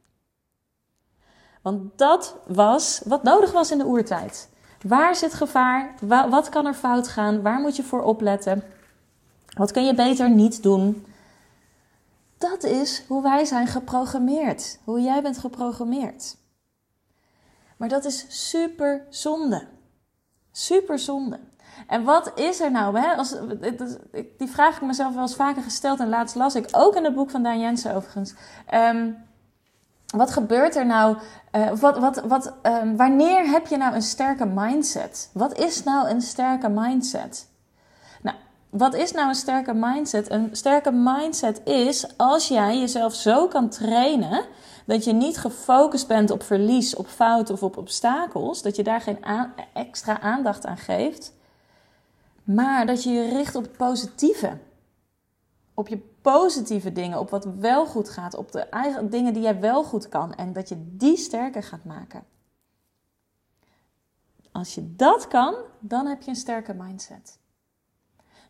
Want 1.62 1.98
dat 1.98 2.36
was 2.46 3.00
wat 3.04 3.22
nodig 3.22 3.52
was 3.52 3.70
in 3.70 3.78
de 3.78 3.86
oertijd. 3.86 4.48
Waar 4.82 5.16
zit 5.16 5.34
gevaar? 5.34 5.94
Wat 6.30 6.48
kan 6.48 6.66
er 6.66 6.74
fout 6.74 7.08
gaan? 7.08 7.42
Waar 7.42 7.60
moet 7.60 7.76
je 7.76 7.82
voor 7.82 8.02
opletten? 8.02 8.62
Wat 9.56 9.72
kun 9.72 9.84
je 9.84 9.94
beter 9.94 10.30
niet 10.30 10.62
doen? 10.62 11.06
Dat 12.38 12.64
is 12.64 13.02
hoe 13.08 13.22
wij 13.22 13.44
zijn 13.44 13.66
geprogrammeerd. 13.66 14.78
Hoe 14.84 15.00
jij 15.00 15.22
bent 15.22 15.38
geprogrammeerd. 15.38 16.36
Maar 17.76 17.88
dat 17.88 18.04
is 18.04 18.26
super 18.50 19.06
zonde. 19.10 19.66
Super 20.52 20.98
zonde. 20.98 21.40
En 21.86 22.04
wat 22.04 22.32
is 22.38 22.60
er 22.60 22.70
nou? 22.70 22.98
Hè? 22.98 23.14
Als, 23.14 23.36
die 24.38 24.48
vraag 24.48 24.72
heb 24.72 24.82
ik 24.82 24.88
mezelf 24.88 25.12
wel 25.14 25.22
eens 25.22 25.34
vaker 25.34 25.62
gesteld 25.62 26.00
en 26.00 26.08
laatst 26.08 26.36
las 26.36 26.54
ik 26.54 26.68
ook 26.70 26.96
in 26.96 27.04
het 27.04 27.14
boek 27.14 27.30
van 27.30 27.42
Daan 27.42 27.60
Jensen 27.60 27.94
overigens. 27.94 28.34
Um, 28.74 29.16
wat 30.06 30.30
gebeurt 30.30 30.76
er 30.76 30.86
nou? 30.86 31.16
Uh, 31.52 31.72
wat, 31.72 31.98
wat, 31.98 32.22
wat, 32.24 32.52
um, 32.62 32.96
wanneer 32.96 33.46
heb 33.46 33.66
je 33.66 33.76
nou 33.76 33.94
een 33.94 34.02
sterke 34.02 34.46
mindset? 34.46 35.30
Wat 35.32 35.58
is 35.58 35.84
nou 35.84 36.08
een 36.08 36.20
sterke 36.20 36.68
mindset? 36.68 37.48
Wat 38.70 38.94
is 38.94 39.12
nou 39.12 39.28
een 39.28 39.34
sterke 39.34 39.74
mindset? 39.74 40.30
Een 40.30 40.48
sterke 40.52 40.92
mindset 40.92 41.60
is 41.64 42.16
als 42.16 42.48
jij 42.48 42.78
jezelf 42.78 43.14
zo 43.14 43.48
kan 43.48 43.68
trainen 43.68 44.44
dat 44.86 45.04
je 45.04 45.12
niet 45.12 45.38
gefocust 45.38 46.08
bent 46.08 46.30
op 46.30 46.42
verlies, 46.42 46.94
op 46.96 47.06
fouten 47.06 47.54
of 47.54 47.62
op 47.62 47.76
obstakels, 47.76 48.62
dat 48.62 48.76
je 48.76 48.82
daar 48.82 49.00
geen 49.00 49.24
extra 49.72 50.20
aandacht 50.20 50.66
aan 50.66 50.76
geeft, 50.76 51.32
maar 52.44 52.86
dat 52.86 53.02
je 53.02 53.10
je 53.10 53.28
richt 53.28 53.54
op 53.54 53.62
het 53.62 53.76
positieve. 53.76 54.58
Op 55.74 55.88
je 55.88 55.98
positieve 56.22 56.92
dingen, 56.92 57.18
op 57.18 57.30
wat 57.30 57.48
wel 57.58 57.86
goed 57.86 58.08
gaat, 58.08 58.34
op 58.34 58.52
de 58.52 58.60
eigen 58.60 59.10
dingen 59.10 59.32
die 59.32 59.42
jij 59.42 59.60
wel 59.60 59.84
goed 59.84 60.08
kan 60.08 60.34
en 60.34 60.52
dat 60.52 60.68
je 60.68 60.76
die 60.78 61.16
sterker 61.16 61.62
gaat 61.62 61.84
maken. 61.84 62.24
Als 64.52 64.74
je 64.74 64.94
dat 64.96 65.28
kan, 65.28 65.54
dan 65.78 66.06
heb 66.06 66.22
je 66.22 66.30
een 66.30 66.36
sterke 66.36 66.74
mindset. 66.74 67.38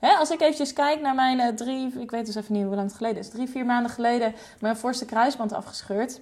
Als 0.00 0.31
ik 0.31 0.41
eventjes 0.41 0.73
kijk 0.73 1.00
naar 1.00 1.15
mijn 1.15 1.38
uh, 1.38 1.49
drie, 1.49 2.00
ik 2.00 2.11
weet 2.11 2.26
dus 2.26 2.35
even 2.35 2.55
niet 2.55 2.65
hoe 2.65 2.75
lang 2.75 2.88
het 2.88 2.97
geleden 2.97 3.19
is, 3.19 3.29
drie, 3.29 3.49
vier 3.49 3.67
maanden 3.67 3.91
geleden 3.91 4.35
mijn 4.61 4.76
voorste 4.76 5.05
kruisband 5.05 5.53
afgescheurd 5.53 6.21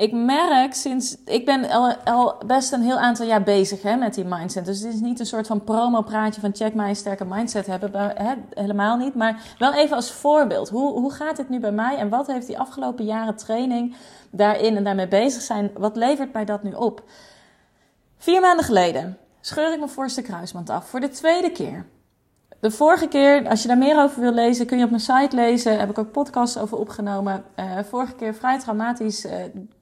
ik 0.00 0.12
merk 0.12 0.74
sinds. 0.74 1.16
Ik 1.24 1.44
ben 1.44 1.70
al, 2.04 2.34
best 2.46 2.72
een 2.72 2.82
heel 2.82 2.98
aantal 2.98 3.26
jaar 3.26 3.42
bezig 3.42 3.82
hè, 3.82 3.96
met 3.96 4.14
die 4.14 4.24
mindset. 4.24 4.64
Dus 4.64 4.80
het 4.80 4.94
is 4.94 5.00
niet 5.00 5.20
een 5.20 5.26
soort 5.26 5.46
van 5.46 5.64
promo-praatje 5.64 6.40
van 6.40 6.54
check 6.54 6.74
mij 6.74 6.94
sterke 6.94 7.24
mindset 7.24 7.66
hebben. 7.66 7.90
Hè, 7.94 8.34
helemaal 8.54 8.96
niet. 8.96 9.14
Maar 9.14 9.42
wel 9.58 9.74
even 9.74 9.96
als 9.96 10.12
voorbeeld. 10.12 10.68
Hoe, 10.68 10.92
hoe 10.92 11.12
gaat 11.12 11.36
dit 11.36 11.48
nu 11.48 11.60
bij 11.60 11.72
mij 11.72 11.96
en 11.96 12.08
wat 12.08 12.26
heeft 12.26 12.46
die 12.46 12.58
afgelopen 12.58 13.04
jaren 13.04 13.36
training 13.36 13.96
daarin 14.30 14.76
en 14.76 14.84
daarmee 14.84 15.08
bezig 15.08 15.42
zijn? 15.42 15.70
Wat 15.74 15.96
levert 15.96 16.32
mij 16.32 16.44
dat 16.44 16.62
nu 16.62 16.72
op? 16.72 17.02
Vier 18.18 18.40
maanden 18.40 18.64
geleden 18.64 19.18
scheur 19.40 19.72
ik 19.72 19.78
mijn 19.78 19.90
voorste 19.90 20.22
kruisband 20.22 20.70
af 20.70 20.88
voor 20.88 21.00
de 21.00 21.08
tweede 21.08 21.50
keer. 21.52 21.86
De 22.60 22.70
vorige 22.70 23.08
keer, 23.08 23.48
als 23.48 23.62
je 23.62 23.68
daar 23.68 23.78
meer 23.78 24.02
over 24.02 24.20
wil 24.20 24.32
lezen, 24.32 24.66
kun 24.66 24.78
je 24.78 24.84
op 24.84 24.90
mijn 24.90 25.02
site 25.02 25.36
lezen. 25.36 25.78
Heb 25.78 25.90
ik 25.90 25.98
ook 25.98 26.12
podcasts 26.12 26.58
over 26.58 26.78
opgenomen. 26.78 27.44
Uh, 27.56 27.78
vorige 27.78 28.14
keer 28.14 28.34
vrij 28.34 28.58
traumatisch 28.58 29.24
uh, 29.24 29.32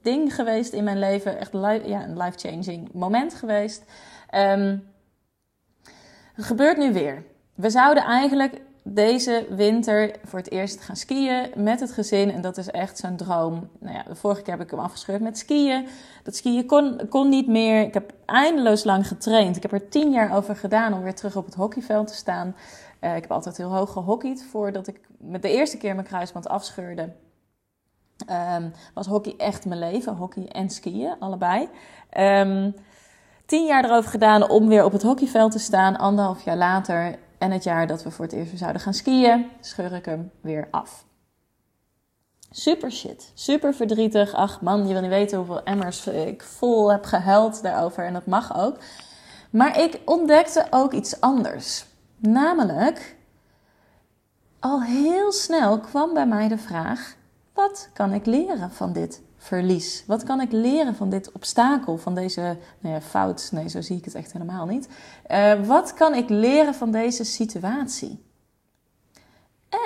ding 0.01 0.35
geweest 0.35 0.73
in 0.73 0.83
mijn 0.83 0.99
leven. 0.99 1.39
Echt 1.39 1.51
ja, 1.85 2.03
een 2.03 2.17
life-changing 2.17 2.89
moment 2.93 3.33
geweest. 3.33 3.83
Het 6.33 6.45
gebeurt 6.45 6.77
nu 6.77 6.93
weer. 6.93 7.23
We 7.55 7.69
zouden 7.69 8.03
eigenlijk 8.03 8.61
deze 8.91 9.45
winter 9.49 10.15
voor 10.23 10.39
het 10.39 10.51
eerst 10.51 10.81
gaan 10.81 10.95
skiën 10.95 11.51
met 11.55 11.79
het 11.79 11.91
gezin. 11.91 12.31
En 12.31 12.41
dat 12.41 12.57
is 12.57 12.67
echt 12.67 12.97
zo'n 12.97 13.15
droom. 13.15 13.69
Nou 13.79 13.95
ja, 13.95 14.03
de 14.03 14.15
vorige 14.15 14.41
keer 14.41 14.53
heb 14.53 14.63
ik 14.63 14.71
hem 14.71 14.79
afgescheurd 14.79 15.21
met 15.21 15.37
skiën. 15.37 15.87
Dat 16.23 16.35
skiën 16.35 16.65
kon, 16.65 17.01
kon 17.09 17.29
niet 17.29 17.47
meer. 17.47 17.81
Ik 17.81 17.93
heb 17.93 18.13
eindeloos 18.25 18.83
lang 18.83 19.07
getraind. 19.07 19.55
Ik 19.55 19.61
heb 19.61 19.71
er 19.71 19.89
tien 19.89 20.11
jaar 20.11 20.35
over 20.35 20.55
gedaan 20.55 20.93
om 20.93 21.01
weer 21.01 21.15
terug 21.15 21.35
op 21.35 21.45
het 21.45 21.55
hockeyveld 21.55 22.07
te 22.07 22.13
staan. 22.13 22.55
Uh, 23.01 23.15
ik 23.15 23.21
heb 23.21 23.31
altijd 23.31 23.57
heel 23.57 23.75
hoog 23.75 23.91
gehockeyd 23.91 24.45
voordat 24.51 24.87
ik 24.87 24.99
met 25.17 25.41
de 25.41 25.51
eerste 25.51 25.77
keer 25.77 25.95
mijn 25.95 26.07
kruisband 26.07 26.47
afscheurde. 26.47 27.09
Um, 28.57 28.71
was 28.93 29.07
hockey 29.07 29.33
echt 29.37 29.65
mijn 29.65 29.79
leven. 29.79 30.15
Hockey 30.15 30.47
en 30.47 30.69
skiën, 30.69 31.15
allebei. 31.19 31.69
Um, 32.17 32.75
tien 33.45 33.65
jaar 33.65 33.85
erover 33.85 34.09
gedaan 34.09 34.49
om 34.49 34.67
weer 34.67 34.83
op 34.83 34.91
het 34.91 35.03
hockeyveld 35.03 35.51
te 35.51 35.59
staan. 35.59 35.97
Anderhalf 35.97 36.43
jaar 36.43 36.57
later 36.57 37.19
en 37.39 37.51
het 37.51 37.63
jaar 37.63 37.87
dat 37.87 38.03
we 38.03 38.11
voor 38.11 38.25
het 38.25 38.33
eerst 38.33 38.57
zouden 38.57 38.81
gaan 38.81 38.93
skiën, 38.93 39.49
scheur 39.59 39.93
ik 39.93 40.05
hem 40.05 40.31
weer 40.41 40.67
af. 40.71 41.05
Super 42.51 42.91
shit. 42.91 43.31
Super 43.33 43.73
verdrietig. 43.73 44.33
Ach 44.33 44.61
man, 44.61 44.87
je 44.87 44.93
wil 44.93 45.01
niet 45.01 45.09
weten 45.09 45.37
hoeveel 45.37 45.63
emmers 45.63 46.07
ik 46.07 46.43
vol 46.43 46.91
heb 46.91 47.05
gehuild 47.05 47.61
daarover. 47.61 48.05
En 48.05 48.13
dat 48.13 48.25
mag 48.25 48.57
ook. 48.57 48.77
Maar 49.49 49.79
ik 49.79 50.01
ontdekte 50.05 50.67
ook 50.69 50.93
iets 50.93 51.21
anders. 51.21 51.85
Namelijk, 52.17 53.15
al 54.59 54.83
heel 54.83 55.31
snel 55.31 55.79
kwam 55.79 56.13
bij 56.13 56.27
mij 56.27 56.47
de 56.47 56.57
vraag: 56.57 57.15
wat 57.53 57.89
kan 57.93 58.13
ik 58.13 58.25
leren 58.25 58.71
van 58.71 58.93
dit 58.93 59.21
verlies? 59.39 60.03
Wat 60.07 60.23
kan 60.23 60.41
ik 60.41 60.51
leren 60.51 60.95
van 60.95 61.09
dit 61.09 61.31
obstakel, 61.31 61.97
van 61.97 62.15
deze 62.15 62.57
nou 62.79 62.95
ja, 62.95 63.01
fout? 63.01 63.49
Nee, 63.51 63.69
zo 63.69 63.81
zie 63.81 63.97
ik 63.97 64.05
het 64.05 64.15
echt 64.15 64.33
helemaal 64.33 64.65
niet. 64.65 64.87
Uh, 65.31 65.65
wat 65.65 65.93
kan 65.93 66.13
ik 66.13 66.29
leren 66.29 66.75
van 66.75 66.91
deze 66.91 67.23
situatie? 67.23 68.23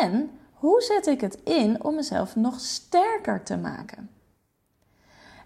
En 0.02 0.30
hoe 0.54 0.82
zet 0.82 1.08
ik 1.08 1.22
het 1.22 1.38
in 1.44 1.84
om 1.84 1.96
mezelf 1.96 2.36
nog 2.36 2.60
sterker 2.60 3.44
te 3.44 3.58
maken? 3.58 4.10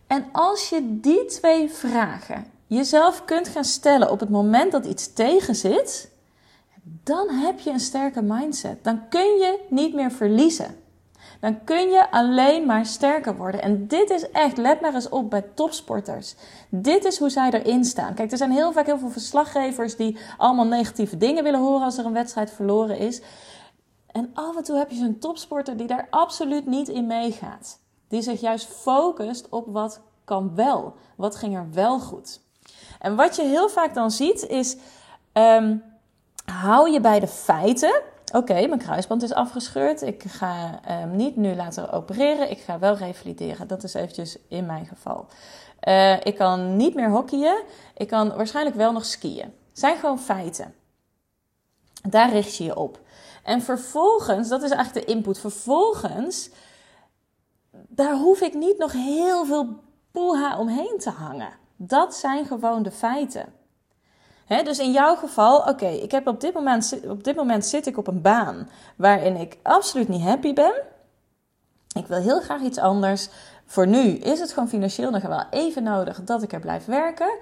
En 0.07 0.25
als 0.31 0.69
je 0.69 0.99
die 0.99 1.25
twee 1.25 1.69
vragen 1.69 2.45
jezelf 2.67 3.25
kunt 3.25 3.47
gaan 3.47 3.63
stellen 3.63 4.11
op 4.11 4.19
het 4.19 4.29
moment 4.29 4.71
dat 4.71 4.85
iets 4.85 5.13
tegen 5.13 5.55
zit, 5.55 6.09
dan 6.83 7.29
heb 7.29 7.59
je 7.59 7.69
een 7.69 7.79
sterke 7.79 8.21
mindset. 8.21 8.83
Dan 8.83 9.09
kun 9.09 9.25
je 9.25 9.59
niet 9.69 9.93
meer 9.93 10.11
verliezen 10.11 10.75
dan 11.39 11.63
kun 11.63 11.89
je 11.89 12.12
alleen 12.12 12.65
maar 12.65 12.86
sterker 12.86 13.36
worden. 13.36 13.62
En 13.62 13.88
dit 13.88 14.10
is 14.10 14.32
echt, 14.32 14.58
let 14.58 14.82
maar 14.82 14.94
eens 14.94 15.10
op 15.10 15.29
bij 15.29 15.46
topsporters. 15.53 16.36
Dit 16.70 17.06
is 17.06 17.17
hoe 17.17 17.29
zij 17.29 17.51
erin 17.51 17.86
staan. 17.86 18.13
Kijk, 18.13 18.32
er 18.32 18.38
zijn 18.38 18.51
heel 18.51 18.72
vaak 18.72 18.86
heel 18.86 18.98
veel 18.98 19.10
verslaggevers 19.10 19.96
die 19.96 20.17
allemaal 20.38 20.65
negatieve 20.65 21.17
dingen 21.17 21.44
willen 21.44 21.60
horen 21.60 21.84
als 21.84 21.98
er 21.98 22.06
een 22.06 22.13
wedstrijd 22.13 22.51
verloren 22.51 22.98
is. 22.98 23.22
En 24.12 24.32
af 24.34 24.56
en 24.56 24.63
toe 24.63 24.77
heb 24.77 24.89
je 24.89 24.98
zo'n 24.98 25.20
topsporter 25.20 25.77
die 25.77 25.88
daar 25.88 26.08
absoluut 26.10 26.65
niet 26.65 26.88
in 26.88 27.08
meegaat. 27.08 27.79
Die 28.08 28.22
zich 28.22 28.41
juist 28.41 28.67
focust 28.67 29.50
op 29.50 29.65
wat 29.67 30.01
kan 30.24 30.56
wel. 30.56 30.96
Wat 31.15 31.36
ging 31.36 31.56
er 31.56 31.67
wel 31.72 32.00
goed. 32.00 32.41
En 33.00 33.15
wat 33.15 33.36
je 33.36 33.44
heel 33.44 33.70
vaak 33.70 33.94
dan 33.94 34.12
ziet 34.12 34.48
is, 34.48 34.77
um, 35.34 35.84
hou 36.46 36.91
je 36.91 37.01
bij 37.01 37.20
de 37.20 37.27
feiten 37.27 38.01
oké, 38.34 38.67
mijn 38.67 38.79
kruisband 38.79 39.24
is 39.24 39.34
afgescheurd. 39.34 40.01
Ik 40.01 40.24
ga 40.27 40.79
um, 41.01 41.15
niet 41.15 41.36
nu 41.36 41.55
laten 41.55 41.91
opereren. 41.91 42.51
Ik 42.51 42.60
ga 42.60 42.79
wel 42.79 42.96
revalideren. 42.96 43.67
Dat 43.67 43.84
is 43.84 43.93
eventjes 43.93 44.38
in 44.48 44.65
mijn 44.65 44.86
geval. 44.86 45.25
Uh, 45.88 46.25
ik 46.25 46.36
kan 46.36 46.75
niet 46.75 46.96
meer 46.96 47.10
hockeyen. 47.10 47.63
Ik 47.96 48.07
kan 48.07 48.36
waarschijnlijk 48.36 48.75
wel 48.75 48.91
nog 48.91 49.05
skiën. 49.05 49.53
zijn 49.74 49.98
gewoon 49.98 50.19
feiten. 50.19 50.74
Daar 52.10 52.31
richt 52.31 52.55
je 52.55 52.63
je 52.63 52.75
op. 52.75 53.00
En 53.43 53.62
vervolgens, 53.62 54.50
dat 54.50 54.63
is 54.63 54.72
eigenlijk 54.72 55.05
de 55.05 55.13
input. 55.13 55.39
Vervolgens, 55.39 56.50
daar 57.72 58.15
hoef 58.15 58.41
ik 58.41 58.53
niet 58.53 58.77
nog 58.77 58.91
heel 58.91 59.46
veel 59.46 59.67
poeha 60.12 60.60
omheen 60.60 60.96
te 60.98 61.10
hangen. 61.10 61.53
Dat 61.75 62.15
zijn 62.15 62.46
gewoon 62.46 62.84
de 62.84 62.91
feiten. 62.91 63.53
Dus 64.48 64.80
in 64.80 64.92
jouw 64.92 65.16
geval, 65.16 65.58
oké, 65.60 65.88
ik 65.88 66.12
heb 66.12 66.27
op 66.27 66.42
dit 66.42 66.54
moment, 66.54 67.00
op 67.08 67.24
dit 67.24 67.36
moment 67.36 67.66
zit 67.66 67.86
ik 67.86 67.98
op 67.98 68.08
een 68.08 68.22
baan 68.22 68.70
waarin 68.96 69.36
ik 69.36 69.58
absoluut 69.62 70.08
niet 70.08 70.22
happy 70.22 70.54
ben. 70.54 70.74
Ik 71.98 72.08
wil 72.08 72.22
heel 72.22 72.42
graag 72.42 72.62
iets 72.62 72.77
anders. 72.77 73.30
Voor 73.66 73.88
nu 73.88 74.04
is 74.04 74.39
het 74.39 74.54
gewoon 74.54 74.70
financieel 74.70 75.12
nog 75.12 75.22
wel 75.22 75.44
even 75.50 75.84
nodig 75.84 76.24
dat 76.24 76.44
ik 76.44 76.54
er 76.54 76.60
blijf 76.60 76.86
werken. 76.86 77.38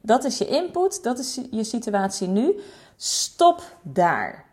Dat 0.00 0.24
is 0.24 0.38
je 0.38 0.46
input, 0.46 1.02
dat 1.02 1.18
is 1.18 1.40
je 1.50 1.64
situatie 1.64 2.28
nu. 2.28 2.60
Stop 2.96 3.62
daar. 3.82 4.45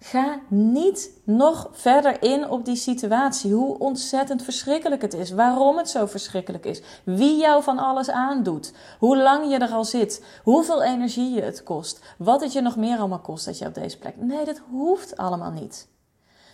Ga 0.00 0.40
niet 0.48 1.10
nog 1.24 1.68
verder 1.72 2.22
in 2.22 2.48
op 2.48 2.64
die 2.64 2.76
situatie. 2.76 3.52
Hoe 3.52 3.78
ontzettend 3.78 4.42
verschrikkelijk 4.42 5.02
het 5.02 5.14
is. 5.14 5.30
Waarom 5.30 5.76
het 5.76 5.90
zo 5.90 6.06
verschrikkelijk 6.06 6.64
is. 6.64 6.82
Wie 7.04 7.36
jou 7.36 7.62
van 7.62 7.78
alles 7.78 8.10
aandoet. 8.10 8.72
Hoe 8.98 9.16
lang 9.16 9.50
je 9.50 9.58
er 9.58 9.72
al 9.72 9.84
zit. 9.84 10.24
Hoeveel 10.42 10.82
energie 10.82 11.34
je 11.34 11.42
het 11.42 11.62
kost. 11.62 12.00
Wat 12.18 12.40
het 12.40 12.52
je 12.52 12.60
nog 12.60 12.76
meer 12.76 12.98
allemaal 12.98 13.20
kost 13.20 13.44
dat 13.44 13.58
je 13.58 13.66
op 13.66 13.74
deze 13.74 13.98
plek. 13.98 14.16
Nee, 14.16 14.44
dat 14.44 14.60
hoeft 14.70 15.16
allemaal 15.16 15.50
niet. 15.50 15.88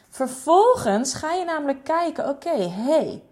Vervolgens 0.08 1.14
ga 1.14 1.32
je 1.32 1.44
namelijk 1.44 1.84
kijken: 1.84 2.28
oké, 2.28 2.56
hé, 2.56 2.68
hey, 2.68 3.22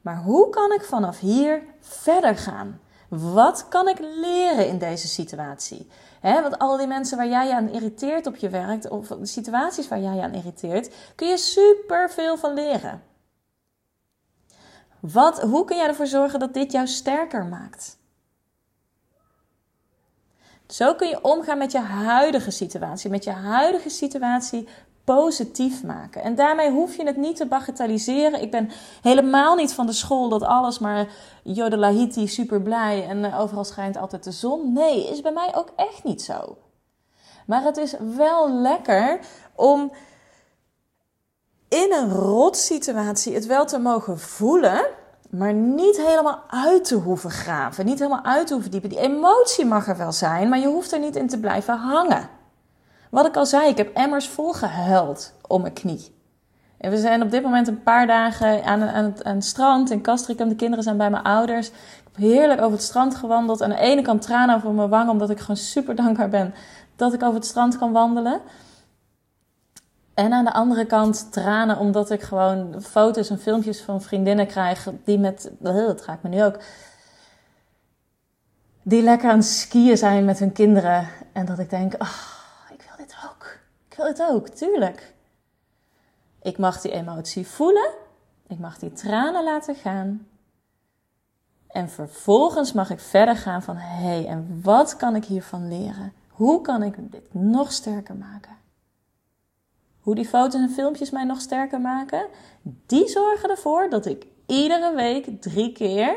maar 0.00 0.22
hoe 0.22 0.50
kan 0.50 0.72
ik 0.72 0.84
vanaf 0.84 1.20
hier 1.20 1.62
verder 1.80 2.36
gaan? 2.36 2.80
Wat 3.08 3.68
kan 3.68 3.88
ik 3.88 3.98
leren 3.98 4.68
in 4.68 4.78
deze 4.78 5.08
situatie? 5.08 5.88
Want 6.22 6.58
al 6.58 6.76
die 6.76 6.86
mensen 6.86 7.16
waar 7.16 7.28
jij 7.28 7.46
je 7.46 7.54
aan 7.54 7.68
irriteert 7.68 8.26
op 8.26 8.36
je 8.36 8.48
werk, 8.48 8.90
of 8.90 9.06
de 9.06 9.26
situaties 9.26 9.88
waar 9.88 10.00
jij 10.00 10.14
je 10.14 10.22
aan 10.22 10.34
irriteert, 10.34 10.94
kun 11.14 11.28
je 11.28 11.36
super 11.36 12.10
veel 12.10 12.36
van 12.36 12.54
leren. 12.54 13.02
Wat, 15.00 15.40
hoe 15.40 15.64
kun 15.64 15.76
jij 15.76 15.86
ervoor 15.86 16.06
zorgen 16.06 16.38
dat 16.38 16.54
dit 16.54 16.72
jou 16.72 16.86
sterker 16.86 17.44
maakt? 17.44 17.98
Zo 20.66 20.94
kun 20.94 21.08
je 21.08 21.24
omgaan 21.24 21.58
met 21.58 21.72
je 21.72 21.78
huidige 21.78 22.50
situatie. 22.50 23.10
Met 23.10 23.24
je 23.24 23.30
huidige 23.30 23.88
situatie 23.88 24.68
positief 25.04 25.82
maken. 25.82 26.22
En 26.22 26.34
daarmee 26.34 26.70
hoef 26.70 26.96
je 26.96 27.06
het 27.06 27.16
niet 27.16 27.36
te 27.36 27.46
bagatelliseren. 27.46 28.42
Ik 28.42 28.50
ben 28.50 28.70
helemaal 29.02 29.54
niet 29.54 29.72
van 29.72 29.86
de 29.86 29.92
school 29.92 30.28
dat 30.28 30.42
alles 30.42 30.78
maar 30.78 31.08
jodelahiti, 31.42 32.28
super 32.28 32.62
blij 32.62 33.08
en 33.08 33.24
eh, 33.24 33.40
overal 33.40 33.64
schijnt 33.64 33.96
altijd 33.96 34.24
de 34.24 34.32
zon. 34.32 34.72
Nee, 34.72 35.10
is 35.10 35.20
bij 35.20 35.32
mij 35.32 35.54
ook 35.54 35.68
echt 35.76 36.04
niet 36.04 36.22
zo. 36.22 36.56
Maar 37.46 37.62
het 37.62 37.76
is 37.76 37.94
wel 38.16 38.52
lekker 38.52 39.20
om 39.54 39.92
in 41.68 41.92
een 41.92 42.10
rotsituatie 42.10 43.34
het 43.34 43.46
wel 43.46 43.64
te 43.64 43.78
mogen 43.78 44.18
voelen, 44.18 44.86
maar 45.30 45.54
niet 45.54 45.96
helemaal 45.96 46.42
uit 46.48 46.84
te 46.84 46.94
hoeven 46.94 47.30
graven, 47.30 47.84
niet 47.84 47.98
helemaal 47.98 48.24
uit 48.24 48.46
te 48.46 48.52
hoeven 48.52 48.70
diepen. 48.70 48.90
Die 48.90 48.98
emotie 48.98 49.64
mag 49.64 49.88
er 49.88 49.96
wel 49.96 50.12
zijn, 50.12 50.48
maar 50.48 50.58
je 50.58 50.66
hoeft 50.66 50.92
er 50.92 50.98
niet 50.98 51.16
in 51.16 51.28
te 51.28 51.40
blijven 51.40 51.76
hangen. 51.76 52.28
Wat 53.12 53.26
ik 53.26 53.36
al 53.36 53.46
zei, 53.46 53.68
ik 53.68 53.76
heb 53.76 53.96
emmers 53.96 54.28
vol 54.28 54.52
gehuild 54.52 55.32
om 55.46 55.60
mijn 55.60 55.72
knie. 55.72 56.14
En 56.78 56.90
we 56.90 56.96
zijn 56.96 57.22
op 57.22 57.30
dit 57.30 57.42
moment 57.42 57.68
een 57.68 57.82
paar 57.82 58.06
dagen 58.06 58.64
aan, 58.64 58.82
aan, 58.82 59.14
het, 59.34 59.44
strand 59.44 59.90
in 59.90 60.02
Castricum. 60.02 60.48
De 60.48 60.54
kinderen 60.54 60.84
zijn 60.84 60.96
bij 60.96 61.10
mijn 61.10 61.22
ouders. 61.22 61.68
Ik 61.68 61.74
heb 62.04 62.16
heerlijk 62.16 62.60
over 62.60 62.72
het 62.72 62.82
strand 62.82 63.14
gewandeld. 63.14 63.62
Aan 63.62 63.70
de 63.70 63.78
ene 63.78 64.02
kant 64.02 64.22
tranen 64.22 64.56
over 64.56 64.70
mijn 64.70 64.88
wang, 64.88 65.10
omdat 65.10 65.30
ik 65.30 65.40
gewoon 65.40 65.56
super 65.56 65.94
dankbaar 65.94 66.28
ben 66.28 66.54
dat 66.96 67.12
ik 67.12 67.22
over 67.22 67.34
het 67.34 67.46
strand 67.46 67.78
kan 67.78 67.92
wandelen. 67.92 68.40
En 70.14 70.32
aan 70.32 70.44
de 70.44 70.52
andere 70.52 70.86
kant 70.86 71.32
tranen 71.32 71.78
omdat 71.78 72.10
ik 72.10 72.22
gewoon 72.22 72.82
foto's 72.82 73.30
en 73.30 73.38
filmpjes 73.38 73.80
van 73.80 74.02
vriendinnen 74.02 74.46
krijg 74.46 74.88
die 75.04 75.18
met, 75.18 75.50
dat 75.58 76.04
raakt 76.04 76.22
me 76.22 76.28
nu 76.28 76.44
ook, 76.44 76.58
die 78.82 79.02
lekker 79.02 79.30
aan 79.30 79.42
skiën 79.42 79.96
zijn 79.96 80.24
met 80.24 80.38
hun 80.38 80.52
kinderen. 80.52 81.08
En 81.32 81.46
dat 81.46 81.58
ik 81.58 81.70
denk, 81.70 81.94
oh, 81.98 82.40
ik 83.92 83.98
wil 83.98 84.06
het 84.06 84.22
ook, 84.22 84.48
tuurlijk. 84.48 85.14
Ik 86.42 86.58
mag 86.58 86.80
die 86.80 86.92
emotie 86.92 87.46
voelen. 87.46 87.90
Ik 88.46 88.58
mag 88.58 88.78
die 88.78 88.92
tranen 88.92 89.44
laten 89.44 89.74
gaan. 89.74 90.26
En 91.68 91.90
vervolgens 91.90 92.72
mag 92.72 92.90
ik 92.90 93.00
verder 93.00 93.36
gaan 93.36 93.62
van 93.62 93.76
hé, 93.76 94.04
hey, 94.04 94.26
en 94.26 94.60
wat 94.62 94.96
kan 94.96 95.16
ik 95.16 95.24
hiervan 95.24 95.68
leren? 95.68 96.12
Hoe 96.28 96.60
kan 96.60 96.82
ik 96.82 96.94
dit 97.12 97.34
nog 97.34 97.72
sterker 97.72 98.14
maken? 98.14 98.56
Hoe 100.00 100.14
die 100.14 100.28
foto's 100.28 100.60
en 100.60 100.70
filmpjes 100.70 101.10
mij 101.10 101.24
nog 101.24 101.40
sterker 101.40 101.80
maken, 101.80 102.26
die 102.86 103.08
zorgen 103.08 103.50
ervoor 103.50 103.90
dat 103.90 104.06
ik 104.06 104.26
iedere 104.46 104.94
week 104.94 105.40
drie 105.40 105.72
keer 105.72 106.16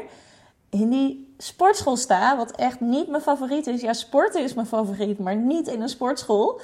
in 0.70 0.90
die 0.90 1.36
sportschool 1.38 1.98
sta, 1.98 2.38
wat 2.38 2.52
echt 2.52 2.80
niet 2.80 3.08
mijn 3.08 3.22
favoriet 3.22 3.68
is. 3.68 3.82
Ja, 3.82 3.94
sporten 3.94 4.44
is 4.44 4.54
mijn 4.54 4.68
favoriet, 4.68 5.20
maar 5.20 5.36
niet 5.36 5.68
in 5.68 5.82
een 5.82 5.90
sportschool. 5.90 6.62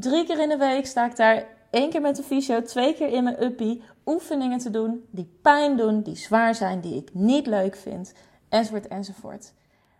Drie 0.00 0.26
keer 0.26 0.38
in 0.38 0.48
de 0.48 0.56
week 0.56 0.86
sta 0.86 1.06
ik 1.06 1.16
daar, 1.16 1.46
één 1.70 1.90
keer 1.90 2.00
met 2.00 2.16
de 2.16 2.22
fysio, 2.22 2.62
twee 2.62 2.94
keer 2.94 3.08
in 3.08 3.24
mijn 3.24 3.42
uppie, 3.42 3.82
oefeningen 4.06 4.58
te 4.58 4.70
doen 4.70 5.06
die 5.10 5.38
pijn 5.42 5.76
doen, 5.76 6.02
die 6.02 6.16
zwaar 6.16 6.54
zijn, 6.54 6.80
die 6.80 6.94
ik 6.96 7.10
niet 7.12 7.46
leuk 7.46 7.76
vind, 7.76 8.12
enzovoort 8.48 8.88
enzovoort. 8.88 9.52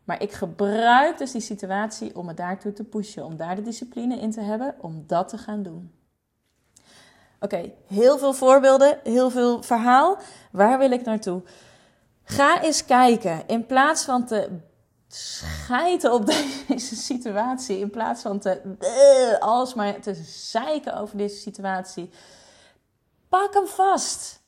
Maar 0.05 0.23
ik 0.23 0.33
gebruik 0.33 1.19
dus 1.19 1.33
die 1.33 1.41
situatie 1.41 2.17
om 2.17 2.27
me 2.27 2.35
daartoe 2.35 2.73
te 2.73 2.85
pushen, 2.85 3.25
om 3.25 3.37
daar 3.37 3.57
de 3.57 3.63
discipline 3.63 4.21
in 4.21 4.31
te 4.31 4.41
hebben, 4.41 4.75
om 4.81 5.05
dat 5.07 5.29
te 5.29 5.39
gaan 5.39 5.63
doen. 5.63 5.93
Oké, 7.41 7.73
heel 7.87 8.19
veel 8.19 8.33
voorbeelden, 8.33 8.99
heel 9.03 9.31
veel 9.31 9.63
verhaal. 9.63 10.19
Waar 10.53 10.79
wil 10.79 10.91
ik 10.91 11.05
naartoe? 11.05 11.43
Ga 12.23 12.63
eens 12.63 12.85
kijken. 12.85 13.43
In 13.47 13.67
plaats 13.67 14.05
van 14.05 14.27
te 14.27 14.49
schijten 15.17 16.13
op 16.13 16.27
deze 16.69 16.97
situatie. 16.97 17.79
In 17.79 17.91
plaats 17.91 18.23
van 18.23 18.39
te 18.39 18.77
uh, 18.81 19.39
alles 19.39 19.75
maar 19.75 20.01
te 20.01 20.15
zeiken 20.25 20.97
over 20.97 21.17
deze 21.17 21.37
situatie. 21.37 22.11
Pak 23.29 23.55
hem 23.55 23.67
vast. 23.67 24.45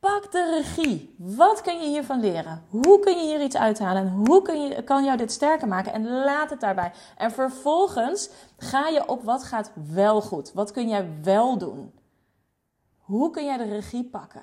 Pak 0.00 0.32
de 0.32 0.50
regie. 0.50 1.14
Wat 1.18 1.60
kun 1.60 1.80
je 1.80 1.88
hiervan 1.88 2.20
leren? 2.20 2.64
Hoe 2.68 2.98
kun 2.98 3.16
je 3.16 3.24
hier 3.24 3.42
iets 3.42 3.56
uithalen? 3.56 4.02
En 4.02 4.08
hoe 4.26 4.42
kun 4.42 4.62
je, 4.62 4.82
kan 4.82 5.04
jou 5.04 5.16
dit 5.16 5.32
sterker 5.32 5.68
maken? 5.68 5.92
En 5.92 6.08
laat 6.08 6.50
het 6.50 6.60
daarbij. 6.60 6.92
En 7.16 7.30
vervolgens 7.30 8.30
ga 8.56 8.88
je 8.88 9.08
op 9.08 9.22
wat 9.22 9.44
gaat 9.44 9.70
wel 9.92 10.20
goed. 10.20 10.52
Wat 10.52 10.70
kun 10.70 10.88
jij 10.88 11.08
wel 11.22 11.58
doen? 11.58 11.92
Hoe 12.96 13.30
kun 13.30 13.44
jij 13.44 13.56
de 13.56 13.64
regie 13.64 14.04
pakken? 14.04 14.42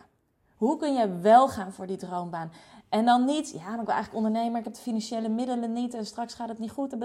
Hoe 0.56 0.78
kun 0.78 0.94
jij 0.94 1.22
wel 1.22 1.48
gaan 1.48 1.74
voor 1.74 1.88
die 1.88 1.98
droombaan? 1.98 2.52
En 2.96 3.06
dan 3.06 3.26
niet, 3.26 3.52
ja, 3.52 3.70
maar 3.70 3.80
ik 3.80 3.86
wil 3.86 3.96
eigenlijk 3.96 4.26
ondernemer, 4.26 4.58
ik 4.58 4.64
heb 4.64 4.74
de 4.74 4.82
financiële 4.82 5.30
middelen 5.30 5.74
niet 5.74 5.94
en 5.94 6.06
straks 6.06 6.34
gaat 6.34 6.50
het 6.50 6.60
niet 6.60 6.72
goed. 6.72 6.96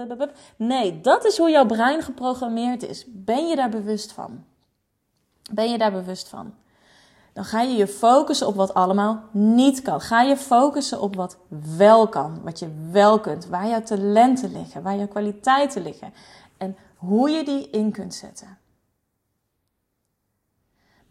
Nee, 0.55 1.01
dat 1.01 1.25
is 1.25 1.37
hoe 1.37 1.49
jouw 1.49 1.65
brein 1.65 2.01
geprogrammeerd 2.01 2.83
is. 2.83 3.05
Ben 3.07 3.47
je 3.47 3.55
daar 3.55 3.69
bewust 3.69 4.11
van? 4.11 4.43
Ben 5.51 5.69
je 5.69 5.77
daar 5.77 5.91
bewust 5.91 6.27
van? 6.27 6.53
Dan 7.33 7.45
ga 7.45 7.61
je 7.61 7.75
je 7.75 7.87
focussen 7.87 8.47
op 8.47 8.55
wat 8.55 8.73
allemaal 8.73 9.23
niet 9.31 9.81
kan. 9.81 10.01
Ga 10.01 10.21
je 10.21 10.37
focussen 10.37 11.01
op 11.01 11.15
wat 11.15 11.37
wel 11.77 12.07
kan, 12.07 12.41
wat 12.43 12.59
je 12.59 12.89
wel 12.91 13.19
kunt, 13.19 13.45
waar 13.45 13.67
jouw 13.67 13.83
talenten 13.83 14.51
liggen, 14.51 14.81
waar 14.81 14.97
jouw 14.97 15.07
kwaliteiten 15.07 15.81
liggen 15.81 16.13
en 16.57 16.77
hoe 16.95 17.29
je 17.29 17.43
die 17.43 17.69
in 17.69 17.91
kunt 17.91 18.13
zetten. 18.13 18.57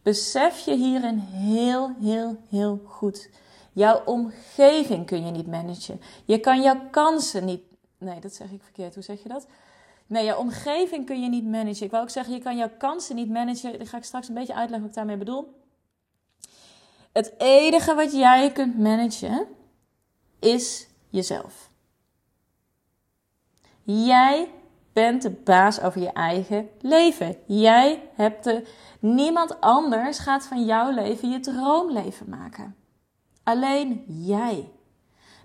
Besef 0.03 0.59
je 0.59 0.75
hierin 0.75 1.19
heel, 1.19 1.91
heel, 2.01 2.37
heel 2.49 2.81
goed 2.87 3.29
Jouw 3.73 4.03
omgeving 4.05 5.07
kun 5.07 5.27
je 5.27 5.31
niet 5.31 5.47
managen. 5.47 6.01
Je 6.25 6.39
kan 6.39 6.63
jouw 6.63 6.81
kansen 6.91 7.45
niet. 7.45 7.63
Nee, 7.99 8.21
dat 8.21 8.35
zeg 8.35 8.51
ik 8.51 8.63
verkeerd. 8.63 8.95
Hoe 8.95 9.05
zeg 9.05 9.23
je 9.23 9.29
dat? 9.29 9.47
Nee, 10.07 10.25
jouw 10.25 10.39
omgeving 10.39 11.07
kun 11.07 11.23
je 11.23 11.29
niet 11.29 11.45
managen. 11.45 11.85
Ik 11.85 11.91
wil 11.91 12.01
ook 12.01 12.11
zeggen, 12.11 12.35
je 12.35 12.41
kan 12.41 12.57
jouw 12.57 12.71
kansen 12.79 13.17
niet 13.17 13.31
managen. 13.31 13.79
Dat 13.79 13.89
ga 13.89 13.97
ik 13.97 14.05
straks 14.05 14.29
een 14.29 14.35
beetje 14.35 14.55
uitleggen 14.55 14.81
wat 14.81 14.89
ik 14.89 14.95
daarmee 14.97 15.17
bedoel. 15.17 15.59
Het 17.13 17.35
enige 17.39 17.95
wat 17.95 18.13
jij 18.13 18.53
kunt 18.53 18.79
managen 18.79 19.47
is 20.39 20.89
jezelf. 21.09 21.71
Jij 23.83 24.49
bent 24.93 25.23
de 25.23 25.31
baas 25.31 25.81
over 25.81 26.01
je 26.01 26.13
eigen 26.13 26.69
leven. 26.81 27.37
Jij 27.47 28.03
hebt 28.15 28.45
de. 28.45 28.67
Niemand 29.01 29.61
anders 29.61 30.19
gaat 30.19 30.45
van 30.45 30.65
jouw 30.65 30.91
leven 30.91 31.31
je 31.31 31.41
droomleven 31.41 32.29
maken. 32.29 32.77
Alleen 33.51 34.05
jij. 34.07 34.73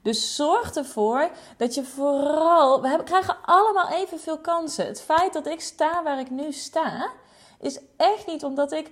Dus 0.02 0.36
zorg 0.36 0.76
ervoor 0.76 1.30
dat 1.58 1.74
je 1.74 1.84
vooral. 1.84 2.82
We 2.82 3.04
krijgen 3.04 3.38
allemaal 3.42 3.90
evenveel 3.90 4.38
kansen. 4.38 4.86
Het 4.86 5.02
feit 5.02 5.34
dat 5.34 5.48
ik 5.48 5.62
sta 5.62 6.04
waar 6.04 6.20
ik 6.20 6.30
nu 6.30 6.52
sta, 6.52 7.12
is 7.60 7.80
echt 7.98 8.28
niet 8.28 8.44
omdat 8.44 8.72
ik 8.72 8.92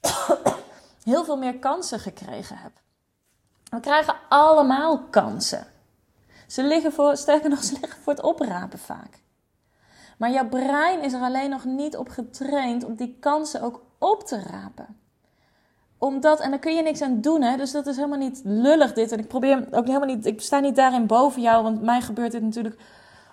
heel 1.04 1.24
veel 1.24 1.36
meer 1.36 1.58
kansen 1.58 2.00
gekregen 2.00 2.56
heb. 2.56 2.72
We 3.70 3.80
krijgen 3.80 4.14
allemaal 4.28 4.98
kansen. 5.10 5.66
Ze 6.46 6.62
liggen 6.62 6.92
voor, 6.92 7.16
sterker 7.16 7.50
nog, 7.50 7.62
ze 7.62 7.78
liggen 7.80 8.02
voor 8.02 8.12
het 8.12 8.22
oprapen 8.22 8.78
vaak. 8.78 9.20
Maar 10.18 10.30
jouw 10.30 10.48
brein 10.48 11.02
is 11.02 11.12
er 11.12 11.20
alleen 11.20 11.50
nog 11.50 11.64
niet 11.64 11.96
op 11.96 12.08
getraind 12.08 12.84
om 12.84 12.94
die 12.94 13.16
kansen 13.20 13.62
ook 13.62 13.82
op 13.98 14.24
te 14.24 14.40
rapen 14.42 15.04
omdat, 15.98 16.40
en 16.40 16.50
daar 16.50 16.58
kun 16.58 16.74
je 16.74 16.82
niks 16.82 17.02
aan 17.02 17.20
doen, 17.20 17.42
hè? 17.42 17.56
dus 17.56 17.72
dat 17.72 17.86
is 17.86 17.96
helemaal 17.96 18.18
niet 18.18 18.40
lullig 18.44 18.92
dit. 18.92 19.12
En 19.12 19.18
ik 19.18 19.28
probeer 19.28 19.66
ook 19.70 19.86
helemaal 19.86 20.14
niet, 20.14 20.26
ik 20.26 20.40
sta 20.40 20.58
niet 20.58 20.76
daarin 20.76 21.06
boven 21.06 21.42
jou, 21.42 21.62
want 21.62 21.82
mij 21.82 22.00
gebeurt 22.00 22.32
dit 22.32 22.42
natuurlijk 22.42 22.76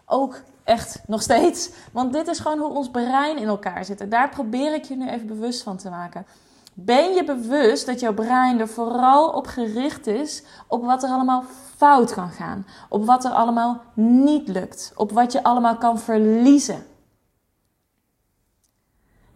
ook 0.06 0.42
Echt, 0.64 1.02
nog 1.08 1.22
steeds. 1.22 1.70
Want 1.92 2.14
dit 2.14 2.28
is 2.28 2.40
gewoon 2.40 2.60
hoe 2.60 2.70
ons 2.70 2.90
brein 2.90 3.38
in 3.38 3.48
elkaar 3.48 3.86
zit. 3.86 4.02
En 4.02 4.10
daar 4.10 4.30
probeer 4.30 4.74
ik 4.74 4.84
je 4.84 4.96
nu 4.96 5.10
even 5.10 5.28
bewust 5.28 5.64
van 5.64 5.78
te 5.78 5.90
maken. 5.90 6.26
Ben 6.74 7.14
je 7.14 7.24
bewust 7.24 7.86
dat 7.86 8.00
jouw 8.00 8.14
brein 8.14 8.60
er 8.60 8.68
vooral 8.68 9.30
op 9.30 9.48
gericht 9.48 10.08
is 10.08 10.44
op 10.68 10.86
wat 10.86 11.04
er 11.04 11.10
allemaal 11.10 11.44
fout 11.76 12.14
kan 12.14 12.30
gaan? 12.30 12.66
Op 12.90 13.06
wat 13.06 13.26
er 13.26 13.32
allemaal 13.32 13.82
niet 13.94 14.48
lukt? 14.48 14.94
Op 14.96 15.12
wat 15.12 15.32
je 15.32 15.44
allemaal 15.44 15.78
kan 15.78 16.00
verliezen? 16.00 16.86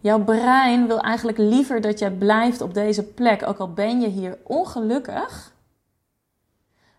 Jouw 0.08 0.24
brein 0.24 0.86
wil 0.86 1.00
eigenlijk 1.00 1.38
liever 1.38 1.80
dat 1.80 1.98
jij 1.98 2.10
blijft 2.10 2.60
op 2.60 2.74
deze 2.74 3.04
plek, 3.04 3.46
ook 3.46 3.58
al 3.58 3.72
ben 3.72 4.00
je 4.00 4.08
hier 4.08 4.38
ongelukkig, 4.42 5.52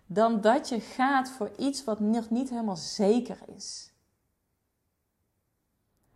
dan 0.06 0.42
dat 0.42 0.70
je 0.70 0.80
gaat 0.80 1.30
voor 1.30 1.52
iets 1.58 1.84
wat 1.84 2.00
nog 2.00 2.30
niet 2.30 2.50
helemaal 2.50 2.76
zeker 2.76 3.38
is. 3.56 3.92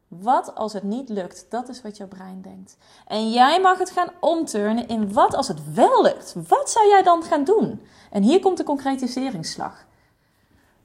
Wat 0.07 0.55
als 0.55 0.73
het 0.73 0.83
niet 0.83 1.09
lukt? 1.09 1.45
Dat 1.49 1.69
is 1.69 1.81
wat 1.81 1.97
jouw 1.97 2.07
brein 2.07 2.41
denkt. 2.41 2.77
En 3.07 3.31
jij 3.31 3.61
mag 3.61 3.77
het 3.77 3.89
gaan 3.89 4.11
omturnen 4.19 4.87
in 4.87 5.13
wat 5.13 5.35
als 5.35 5.47
het 5.47 5.73
wel 5.73 6.03
lukt? 6.03 6.33
Wat 6.47 6.69
zou 6.69 6.87
jij 6.87 7.03
dan 7.03 7.23
gaan 7.23 7.43
doen? 7.43 7.81
En 8.11 8.23
hier 8.23 8.39
komt 8.39 8.57
de 8.57 8.63
concretiseringsslag. 8.63 9.85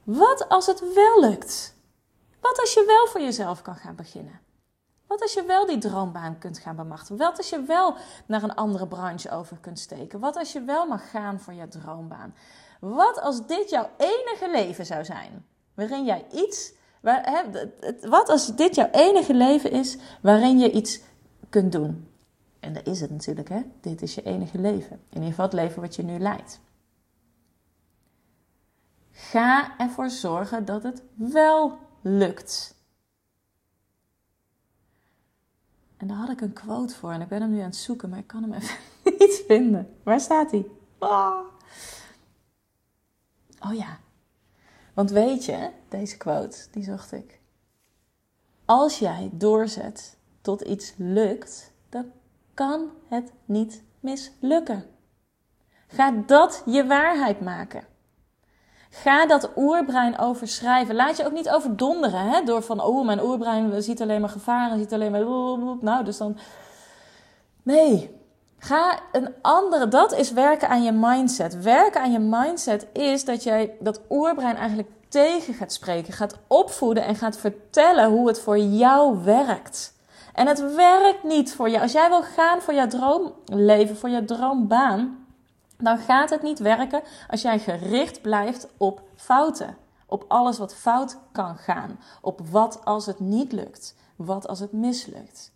Wat 0.05 0.49
als 0.49 0.67
het 0.67 0.95
wel 0.95 1.21
lukt? 1.21 1.75
Wat 2.41 2.61
als 2.61 2.75
je 2.75 2.85
wel 2.87 3.07
voor 3.07 3.21
jezelf 3.21 3.63
kan 3.63 3.77
gaan 3.77 3.97
beginnen? 3.97 4.47
Wat 5.09 5.23
als 5.23 5.33
je 5.33 5.43
wel 5.43 5.67
die 5.67 5.79
droombaan 5.79 6.39
kunt 6.39 6.59
gaan 6.59 6.77
bemachtigen? 6.77 7.17
Wat 7.17 7.37
als 7.37 7.51
je 7.51 7.63
wel 7.63 7.97
naar 8.27 8.43
een 8.43 8.55
andere 8.55 8.89
branche 8.89 9.31
over 9.31 9.57
kunt 9.61 9.79
steken? 9.79 10.21
Wat 10.21 10.37
als 10.37 10.53
je 10.53 10.63
wel 10.63 10.87
mag 10.87 11.11
gaan 11.11 11.41
voor 11.41 11.55
je 11.55 11.69
droombaan? 11.69 12.35
Wat 12.81 13.21
als 13.21 13.47
dit 13.47 13.71
jouw 13.71 13.91
enige 13.97 14.51
leven 14.51 14.87
zou 14.87 15.05
zijn? 15.05 15.47
Waarin 15.75 16.05
jij 16.05 16.27
iets. 16.33 16.73
Hè, 17.03 17.43
wat 18.09 18.29
als 18.29 18.57
dit 18.57 18.75
jouw 18.75 18.91
enige 18.91 19.35
leven 19.35 19.71
is 19.71 19.97
waarin 20.21 20.59
je 20.59 20.71
iets 20.71 21.01
kunt 21.49 21.73
doen? 21.73 22.09
En 22.61 22.73
dat 22.73 22.87
is 22.87 23.01
het 23.01 23.11
natuurlijk, 23.11 23.49
hè? 23.49 23.63
Dit 23.81 24.03
is 24.03 24.15
je 24.15 24.23
enige 24.23 24.59
leven. 24.59 24.93
In 24.93 25.15
ieder 25.15 25.29
geval 25.29 25.45
het 25.45 25.55
leven 25.55 25.81
wat 25.83 25.97
je 25.97 26.03
nu 26.03 26.19
leidt. 26.19 26.61
Ga 29.11 29.79
ervoor 29.79 30.11
zorgen 30.11 30.65
dat 30.65 30.83
het 30.83 31.03
wel 31.15 31.79
lukt. 32.03 32.77
En 35.99 36.07
daar 36.07 36.17
had 36.17 36.31
ik 36.31 36.41
een 36.41 36.53
quote 36.53 36.95
voor 36.95 37.13
en 37.13 37.21
ik 37.21 37.29
ben 37.29 37.41
hem 37.41 37.51
nu 37.51 37.59
aan 37.59 37.65
het 37.65 37.77
zoeken, 37.77 38.09
maar 38.09 38.19
ik 38.19 38.27
kan 38.27 38.43
hem 38.43 38.53
even 38.53 38.77
niet 39.19 39.45
vinden. 39.47 39.97
Waar 40.03 40.21
staat 40.21 40.51
hij? 40.51 40.67
Ah. 40.99 41.39
Oh 43.61 43.75
ja. 43.75 43.99
Want 44.95 45.11
weet 45.11 45.45
je, 45.45 45.71
deze 45.89 46.17
quote, 46.17 46.59
die 46.71 46.85
zocht 46.85 47.13
ik. 47.13 47.41
Als 48.65 48.99
jij 48.99 49.31
doorzet 49.33 50.17
tot 50.41 50.61
iets 50.61 50.95
lukt, 50.97 51.73
dan 51.89 52.13
kan 52.55 52.91
het 53.09 53.33
niet 53.45 53.83
mislukken. 54.01 54.85
Ga 55.87 56.11
dat 56.11 56.63
je 56.67 56.87
waarheid 56.87 57.41
maken. 57.41 57.85
Ga 58.91 59.27
dat 59.27 59.51
oerbrein 59.57 60.19
overschrijven. 60.19 60.95
Laat 60.95 61.17
je 61.17 61.27
ook 61.27 61.33
niet 61.33 61.51
overdonderen 61.51 62.21
hè? 62.21 62.43
door 62.43 62.63
van, 62.63 62.81
oh, 62.83 63.07
mijn 63.07 63.23
oerbrein 63.23 63.83
ziet 63.83 64.03
alleen 64.03 64.21
maar 64.21 64.31
gevaren, 64.31 64.79
ziet 64.79 64.93
alleen 64.93 65.11
maar. 65.11 65.25
Nou, 65.81 66.05
dus 66.05 66.17
dan. 66.17 66.39
Nee. 67.63 68.17
Ga 68.59 68.99
een 69.13 69.35
andere. 69.43 69.89
Dat 69.89 70.13
is 70.13 70.33
werken 70.33 70.69
aan 70.69 70.83
je 70.83 70.93
mindset. 70.93 71.63
Werken 71.63 72.01
aan 72.01 72.13
je 72.13 72.19
mindset 72.19 72.87
is 72.93 73.25
dat 73.25 73.43
jij 73.43 73.75
dat 73.81 74.01
oerbrein 74.11 74.57
eigenlijk 74.57 74.89
tegen 75.09 75.55
gaat 75.55 75.73
spreken, 75.73 76.13
gaat 76.13 76.39
opvoeden 76.47 77.05
en 77.05 77.15
gaat 77.17 77.39
vertellen 77.39 78.11
hoe 78.11 78.29
het 78.29 78.41
voor 78.41 78.59
jou 78.59 79.25
werkt. 79.25 79.97
En 80.35 80.47
het 80.47 80.75
werkt 80.75 81.23
niet 81.23 81.55
voor 81.55 81.69
jou. 81.71 81.83
Als 81.83 81.93
jij 81.93 82.09
wil 82.09 82.23
gaan 82.23 82.61
voor 82.61 82.75
jouw 82.75 82.87
droomleven, 82.87 83.97
voor 83.97 84.09
jouw 84.09 84.25
droombaan, 84.25 85.27
dan 85.79 85.99
gaat 85.99 86.31
het 86.31 86.43
niet 86.43 86.59
werken 86.59 87.03
als 87.29 87.43
jij 87.43 87.59
gericht 87.59 88.23
blijft 88.23 88.69
op 88.77 89.03
fouten. 89.17 89.77
Op 90.07 90.25
alles 90.29 90.59
wat 90.59 90.75
fout 90.75 91.19
kan 91.33 91.57
gaan. 91.57 92.01
Op 92.21 92.41
wat 92.51 92.85
als 92.85 93.07
het 93.07 93.21
niet 93.21 93.53
lukt. 93.53 93.97
Wat 94.17 94.49
als 94.49 94.61
het 94.61 94.73
mislukt. 94.73 95.53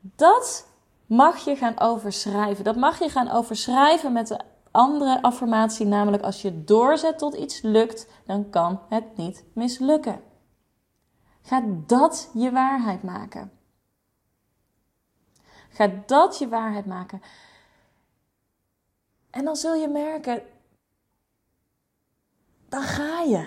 Dat 0.00 0.66
mag 1.06 1.36
je 1.36 1.56
gaan 1.56 1.80
overschrijven. 1.80 2.64
Dat 2.64 2.76
mag 2.76 2.98
je 2.98 3.08
gaan 3.08 3.30
overschrijven 3.30 4.12
met 4.12 4.26
de 4.26 4.40
andere 4.70 5.22
affirmatie, 5.22 5.86
namelijk 5.86 6.22
als 6.22 6.42
je 6.42 6.64
doorzet 6.64 7.18
tot 7.18 7.34
iets 7.34 7.62
lukt, 7.62 8.06
dan 8.26 8.50
kan 8.50 8.80
het 8.88 9.16
niet 9.16 9.44
mislukken. 9.52 10.20
Ga 11.42 11.62
dat 11.86 12.30
je 12.34 12.50
waarheid 12.50 13.02
maken. 13.02 13.52
Ga 15.70 15.90
dat 16.06 16.38
je 16.38 16.48
waarheid 16.48 16.86
maken. 16.86 17.22
En 19.30 19.44
dan 19.44 19.56
zul 19.56 19.74
je 19.74 19.88
merken, 19.88 20.42
dan 22.68 22.82
ga 22.82 23.22
je. 23.22 23.46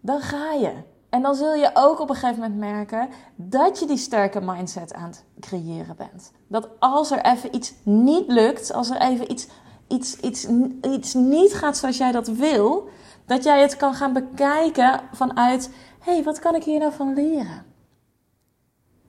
Dan 0.00 0.20
ga 0.20 0.52
je. 0.52 0.82
En 1.08 1.22
dan 1.22 1.34
zul 1.34 1.54
je 1.54 1.70
ook 1.74 2.00
op 2.00 2.08
een 2.08 2.14
gegeven 2.14 2.40
moment 2.40 2.58
merken 2.58 3.08
dat 3.36 3.78
je 3.78 3.86
die 3.86 3.96
sterke 3.96 4.40
mindset 4.40 4.94
aan 4.94 5.08
het 5.08 5.24
creëren 5.40 5.96
bent. 5.96 6.32
Dat 6.46 6.68
als 6.78 7.10
er 7.10 7.24
even 7.24 7.54
iets 7.54 7.74
niet 7.82 8.28
lukt, 8.28 8.72
als 8.72 8.90
er 8.90 9.00
even 9.00 9.30
iets, 9.30 9.48
iets, 9.88 10.16
iets, 10.16 10.46
iets 10.82 11.14
niet 11.14 11.54
gaat 11.54 11.76
zoals 11.76 11.96
jij 11.96 12.12
dat 12.12 12.28
wil, 12.28 12.88
dat 13.26 13.44
jij 13.44 13.60
het 13.60 13.76
kan 13.76 13.94
gaan 13.94 14.12
bekijken 14.12 15.00
vanuit: 15.12 15.70
hé, 16.00 16.12
hey, 16.12 16.22
wat 16.22 16.38
kan 16.38 16.54
ik 16.54 16.64
hier 16.64 16.78
nou 16.78 16.92
van 16.92 17.14
leren? 17.14 17.64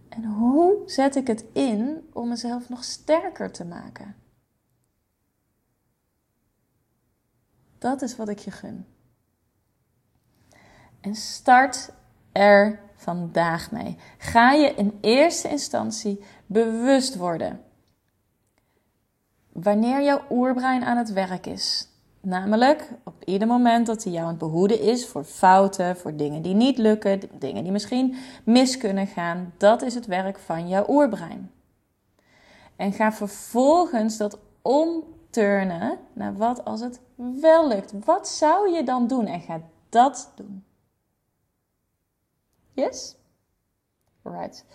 En 0.09 0.25
hoe 0.25 0.81
zet 0.85 1.15
ik 1.15 1.27
het 1.27 1.45
in 1.53 2.09
om 2.13 2.27
mezelf 2.27 2.69
nog 2.69 2.83
sterker 2.83 3.51
te 3.51 3.65
maken? 3.65 4.15
Dat 7.77 8.01
is 8.01 8.15
wat 8.15 8.29
ik 8.29 8.39
je 8.39 8.51
gun. 8.51 8.85
En 11.01 11.15
start 11.15 11.89
er 12.31 12.79
vandaag 12.95 13.71
mee. 13.71 13.97
Ga 14.17 14.51
je 14.51 14.73
in 14.73 14.97
eerste 15.01 15.49
instantie 15.49 16.23
bewust 16.45 17.15
worden 17.15 17.61
wanneer 19.51 20.03
jouw 20.03 20.21
oerbrein 20.29 20.83
aan 20.83 20.97
het 20.97 21.13
werk 21.13 21.45
is. 21.45 21.89
Namelijk 22.21 22.89
op 23.03 23.23
ieder 23.23 23.47
moment 23.47 23.85
dat 23.85 24.03
hij 24.03 24.13
jou 24.13 24.23
aan 24.23 24.29
het 24.29 24.39
behoeden 24.39 24.81
is 24.81 25.07
voor 25.07 25.23
fouten, 25.23 25.97
voor 25.97 26.15
dingen 26.15 26.41
die 26.41 26.55
niet 26.55 26.77
lukken, 26.77 27.21
dingen 27.39 27.63
die 27.63 27.71
misschien 27.71 28.15
mis 28.43 28.77
kunnen 28.77 29.07
gaan. 29.07 29.53
Dat 29.57 29.81
is 29.81 29.93
het 29.93 30.05
werk 30.05 30.39
van 30.39 30.67
jouw 30.67 30.85
oerbrein. 30.87 31.51
En 32.75 32.93
ga 32.93 33.11
vervolgens 33.11 34.17
dat 34.17 34.39
naar 36.13 36.37
wat 36.37 36.65
als 36.65 36.81
het 36.81 36.99
wel 37.15 37.67
lukt. 37.67 38.05
Wat 38.05 38.27
zou 38.27 38.69
je 38.69 38.83
dan 38.83 39.07
doen? 39.07 39.25
En 39.25 39.41
ga 39.41 39.61
dat 39.89 40.31
doen. 40.35 40.65
Yes? 42.73 43.15
Right. 44.23 44.65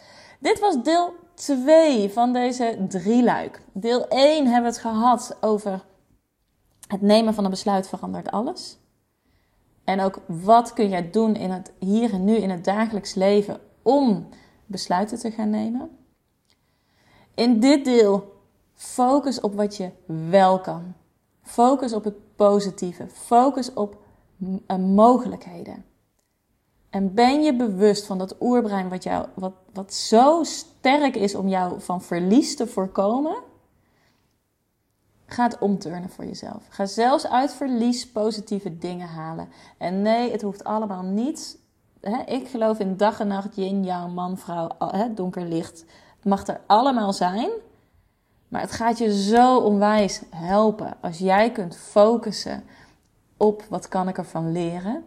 Dit 0.41 0.61
was 0.61 0.83
deel 0.83 1.15
2 1.35 2.11
van 2.11 2.33
deze 2.33 2.85
drieluik. 2.89 3.63
Deel 3.73 4.09
1 4.09 4.45
hebben 4.45 4.63
we 4.63 4.69
het 4.69 4.79
gehad 4.79 5.37
over 5.41 5.85
het 6.87 7.01
nemen 7.01 7.35
van 7.35 7.45
een 7.45 7.51
besluit 7.51 7.89
verandert 7.89 8.31
alles. 8.31 8.79
En 9.85 10.01
ook 10.01 10.21
wat 10.27 10.73
kun 10.73 10.89
jij 10.89 11.11
doen 11.11 11.37
in 11.37 11.51
het 11.51 11.73
hier 11.79 12.13
en 12.13 12.25
nu 12.25 12.35
in 12.35 12.51
het 12.51 12.65
dagelijks 12.65 13.15
leven 13.15 13.61
om 13.83 14.29
besluiten 14.67 15.19
te 15.19 15.31
gaan 15.31 15.51
nemen. 15.51 15.99
In 17.35 17.61
dit 17.61 17.85
deel 17.85 18.32
focus 18.83 19.41
op 19.41 19.55
wat 19.55 19.77
je 19.77 19.91
wel 20.31 20.61
kan. 20.61 20.95
Focus 21.43 21.93
op 21.93 22.05
het 22.05 22.37
positieve. 22.37 23.07
Focus 23.09 23.73
op 23.73 23.97
eh, 24.67 24.77
mogelijkheden. 24.77 25.85
En 26.91 27.15
ben 27.15 27.43
je 27.43 27.57
bewust 27.57 28.07
van 28.07 28.19
dat 28.19 28.37
oerbrein 28.41 28.89
wat, 28.89 29.03
jou, 29.03 29.27
wat, 29.35 29.53
wat 29.73 29.95
zo 29.95 30.43
sterk 30.43 31.17
is 31.17 31.35
om 31.35 31.49
jou 31.49 31.81
van 31.81 32.03
verlies 32.03 32.57
te 32.57 32.67
voorkomen? 32.67 33.37
Ga 35.27 35.45
het 35.45 35.59
omturnen 35.59 36.11
voor 36.11 36.25
jezelf. 36.25 36.67
Ga 36.69 36.87
zelfs 36.87 37.27
uit 37.27 37.53
verlies 37.53 38.11
positieve 38.11 38.79
dingen 38.79 39.09
halen. 39.09 39.49
En 39.79 40.03
nee, 40.03 40.31
het 40.31 40.43
hoeft 40.43 40.65
allemaal 40.65 41.03
niet. 41.03 41.59
Ik 42.27 42.49
geloof 42.49 42.79
in 42.79 42.97
dag 42.97 43.21
en 43.21 43.27
nacht, 43.27 43.57
yin, 43.57 43.85
yang, 43.85 44.15
man, 44.15 44.39
vrouw, 44.39 44.69
donker, 45.15 45.45
licht. 45.45 45.85
Het 46.17 46.25
mag 46.25 46.47
er 46.47 46.61
allemaal 46.67 47.13
zijn. 47.13 47.51
Maar 48.53 48.61
het 48.61 48.73
gaat 48.73 48.99
je 48.99 49.23
zo 49.23 49.59
onwijs 49.59 50.23
helpen 50.31 50.97
als 51.01 51.19
jij 51.19 51.53
kunt 51.53 51.77
focussen 51.77 52.65
op 53.37 53.63
wat 53.69 53.89
kan 53.89 54.09
ik 54.09 54.19
ervan 54.19 54.53
leren. 54.53 55.05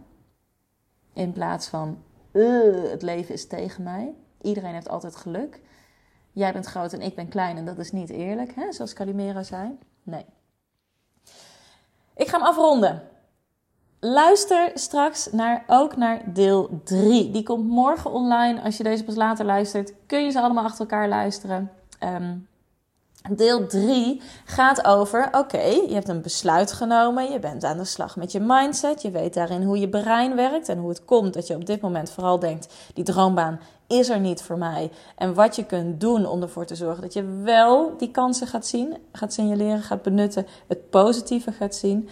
In 1.14 1.32
plaats 1.32 1.68
van 1.68 2.04
het 2.92 3.02
leven 3.02 3.34
is 3.34 3.48
tegen 3.48 3.84
mij. 3.84 4.14
Iedereen 4.42 4.74
heeft 4.74 4.90
altijd 4.90 5.16
geluk. 5.16 5.62
Jij 6.32 6.54
bent 6.54 6.66
groot 6.66 6.94
en 6.94 7.02
ik 7.02 7.16
ben 7.16 7.28
klein 7.28 7.58
en 7.58 7.66
dat 7.66 7.78
is 7.78 7.92
niet 7.92 8.10
eerlijk, 8.10 8.56
hè? 8.56 8.72
zoals 8.72 8.94
Calimero 8.94 9.44
zei. 9.44 9.78
Nee. 10.04 10.26
Ik 12.16 12.28
ga 12.28 12.38
hem 12.38 12.48
afronden. 12.48 13.02
luister 14.00 14.72
straks 14.74 15.32
naar, 15.32 15.64
ook 15.68 15.96
naar 15.96 16.34
deel 16.34 16.82
3. 16.84 17.32
Die 17.32 17.44
komt 17.44 17.68
morgen 17.68 18.12
online. 18.12 18.62
Als 18.62 18.78
je 18.78 18.84
deze 18.84 19.04
pas 19.04 19.16
later 19.16 19.46
luistert, 19.46 19.94
kun 20.06 20.24
je 20.24 20.32
ze 20.32 20.42
allemaal 20.42 20.64
achter 20.64 20.80
elkaar 20.80 21.08
luisteren. 21.08 21.72
Um, 22.04 22.48
Deel 23.30 23.68
3 23.68 24.22
gaat 24.46 24.86
over: 24.86 25.30
oké, 25.32 25.64
je 25.64 25.94
hebt 25.94 26.08
een 26.08 26.22
besluit 26.22 26.72
genomen, 26.72 27.32
je 27.32 27.40
bent 27.40 27.64
aan 27.64 27.78
de 27.78 27.86
slag 27.86 28.16
met 28.16 28.32
je 28.32 28.40
mindset, 28.40 29.02
je 29.02 29.12
weet 29.12 29.34
daarin 29.34 29.64
hoe 29.64 29.80
je 29.80 29.90
brein 29.90 30.36
werkt 30.36 30.70
en 30.70 30.78
hoe 30.78 30.90
het 30.90 31.06
komt 31.06 31.34
dat 31.34 31.48
je 31.48 31.56
op 31.56 31.66
dit 31.66 31.82
moment 31.82 32.10
vooral 32.10 32.40
denkt: 32.40 32.74
die 32.94 33.04
droombaan 33.04 33.60
is 33.88 34.10
er 34.10 34.20
niet 34.20 34.42
voor 34.42 34.58
mij. 34.58 34.92
En 35.16 35.34
wat 35.34 35.56
je 35.56 35.66
kunt 35.66 36.00
doen 36.00 36.26
om 36.26 36.42
ervoor 36.42 36.66
te 36.66 36.76
zorgen 36.76 37.02
dat 37.02 37.14
je 37.14 37.42
wel 37.44 37.98
die 37.98 38.12
kansen 38.12 38.48
gaat 38.48 38.66
zien, 38.66 38.98
gaat 39.12 39.34
signaleren, 39.34 39.82
gaat 39.82 40.02
benutten, 40.02 40.46
het 40.68 40.90
positieve 40.90 41.52
gaat 41.52 41.76
zien. 41.76 42.10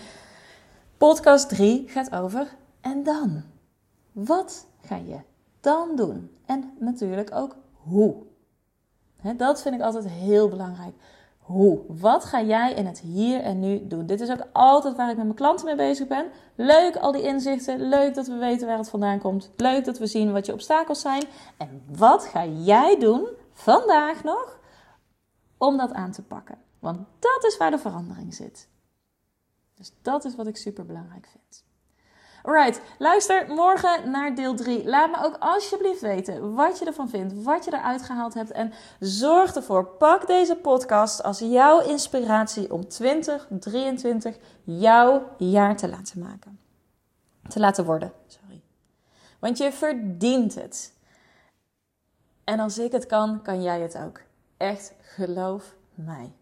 Podcast 0.97 1.49
3 1.49 1.84
gaat 1.88 2.12
over: 2.15 2.47
en 2.82 3.04
dan? 3.04 3.43
Wat 4.12 4.65
ga 4.82 4.95
je 4.95 5.17
dan 5.62 5.95
doen? 5.95 6.30
En 6.45 6.71
natuurlijk 6.80 7.36
ook 7.36 7.56
hoe 7.73 8.15
dat 9.38 9.62
vind 9.62 9.76
ik 9.76 9.82
altijd 9.82 10.08
heel 10.08 10.50
belangrijk. 10.50 10.96
Hoe? 11.38 11.82
Wat 11.88 12.26
ga 12.26 12.42
jij 12.42 12.74
in 12.74 12.86
het 12.86 13.00
hier 13.00 13.42
en 13.42 13.60
nu 13.60 13.88
doen? 13.88 14.06
Dit 14.06 14.22
is 14.22 14.30
ook 14.30 14.48
altijd 14.52 14.96
waar 14.96 15.10
ik 15.10 15.16
met 15.16 15.26
mijn 15.26 15.38
klanten 15.38 15.66
mee 15.66 15.76
bezig 15.76 16.08
ben. 16.08 16.26
Leuk, 16.56 16.96
al 16.96 17.12
die 17.12 17.22
inzichten. 17.22 17.90
Leuk 17.90 18.16
dat 18.16 18.28
we 18.28 18.36
weten 18.36 18.68
waar 18.68 18.78
het 18.78 18.90
vandaan 18.90 19.20
komt. 19.20 19.52
Leuk 19.56 19.86
dat 19.86 19.98
we 19.98 20.08
zien 20.08 20.32
wat 20.32 20.46
je 20.46 20.54
obstakels 20.54 21.02
zijn. 21.02 21.24
En 21.58 21.84
wat 21.88 22.26
ga 22.26 22.46
jij 22.46 23.00
doen 23.00 23.28
vandaag 23.52 24.24
nog 24.24 24.60
om 25.58 25.78
dat 25.78 25.94
aan 25.94 26.12
te 26.12 26.24
pakken? 26.24 26.58
Want 26.80 27.00
dat 27.20 27.44
is 27.48 27.58
waar 27.58 27.72
de 27.72 27.80
verandering 27.80 28.34
zit. 28.34 28.68
Dus 29.76 29.94
dat 30.02 30.26
is 30.26 30.36
wat 30.36 30.48
ik 30.48 30.58
super 30.58 30.86
belangrijk 30.86 31.28
vind. 31.32 31.66
Alright, 32.46 32.82
luister 32.98 33.46
morgen 33.48 34.12
naar 34.12 34.36
deel 34.36 34.56
3. 34.56 34.86
Laat 34.86 35.12
me 35.12 35.26
ook 35.26 35.36
alsjeblieft 35.40 36.02
weten 36.02 36.54
wat 36.54 36.80
je 36.80 36.86
ervan 36.86 37.10
vindt, 37.10 37.44
wat 37.44 37.66
je 37.66 37.74
eruit 37.74 38.02
gehaald 38.02 38.34
hebt. 38.34 38.52
En 38.52 38.74
zorg 39.00 39.56
ervoor, 39.56 39.86
pak 39.86 40.28
deze 40.28 40.56
podcast 40.56 41.24
als 41.24 41.40
jouw 41.40 41.80
inspiratie 41.80 42.74
om 42.74 42.88
2023 42.88 44.38
jouw 44.64 45.30
jaar 45.38 45.78
te 45.78 45.90
laten 45.90 46.20
maken. 46.20 46.60
Te 47.48 47.60
laten 47.60 47.86
worden, 47.86 48.14
sorry. 48.28 48.62
Want 49.40 49.58
je 49.58 49.72
verdient 49.72 50.56
het. 50.56 50.94
En 52.44 52.60
als 52.60 52.78
ik 52.78 52.92
het 52.92 53.06
kan, 53.06 53.42
kan 53.42 53.62
jij 53.62 53.82
het 53.82 53.98
ook. 53.98 54.22
Echt, 54.58 54.94
geloof 55.02 55.76
mij. 55.94 56.34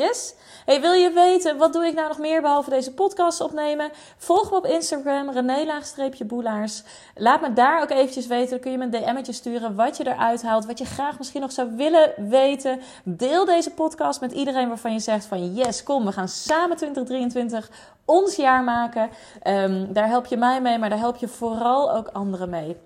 Yes? 0.00 0.34
Wil 0.66 0.92
je 0.92 1.10
weten, 1.10 1.56
wat 1.56 1.72
doe 1.72 1.86
ik 1.86 1.94
nou 1.94 2.08
nog 2.08 2.18
meer 2.18 2.40
behalve 2.40 2.70
deze 2.70 2.94
podcast 2.94 3.40
opnemen? 3.40 3.90
Volg 4.16 4.50
me 4.50 4.56
op 4.56 4.66
Instagram, 4.66 5.30
René-boelaars. 5.30 6.82
Laat 7.14 7.40
me 7.40 7.52
daar 7.52 7.82
ook 7.82 7.90
eventjes 7.90 8.26
weten. 8.26 8.50
Dan 8.50 8.60
kun 8.60 8.70
je 8.70 8.78
me 8.78 8.84
een 8.84 8.90
DM'tje 8.90 9.32
sturen 9.32 9.74
wat 9.74 9.96
je 9.96 10.06
eruit 10.06 10.42
haalt. 10.42 10.66
Wat 10.66 10.78
je 10.78 10.84
graag 10.84 11.18
misschien 11.18 11.40
nog 11.40 11.52
zou 11.52 11.76
willen 11.76 12.12
weten. 12.28 12.80
Deel 13.04 13.44
deze 13.44 13.70
podcast 13.70 14.20
met 14.20 14.32
iedereen 14.32 14.68
waarvan 14.68 14.92
je 14.92 15.00
zegt 15.00 15.24
van... 15.24 15.54
Yes, 15.54 15.82
kom, 15.82 16.04
we 16.04 16.12
gaan 16.12 16.28
samen 16.28 16.76
2023 16.76 17.70
ons 18.04 18.36
jaar 18.36 18.64
maken. 18.64 19.10
Um, 19.46 19.92
daar 19.92 20.08
help 20.08 20.26
je 20.26 20.36
mij 20.36 20.60
mee, 20.60 20.78
maar 20.78 20.90
daar 20.90 20.98
help 20.98 21.16
je 21.16 21.28
vooral 21.28 21.92
ook 21.92 22.08
anderen 22.08 22.50
mee 22.50 22.76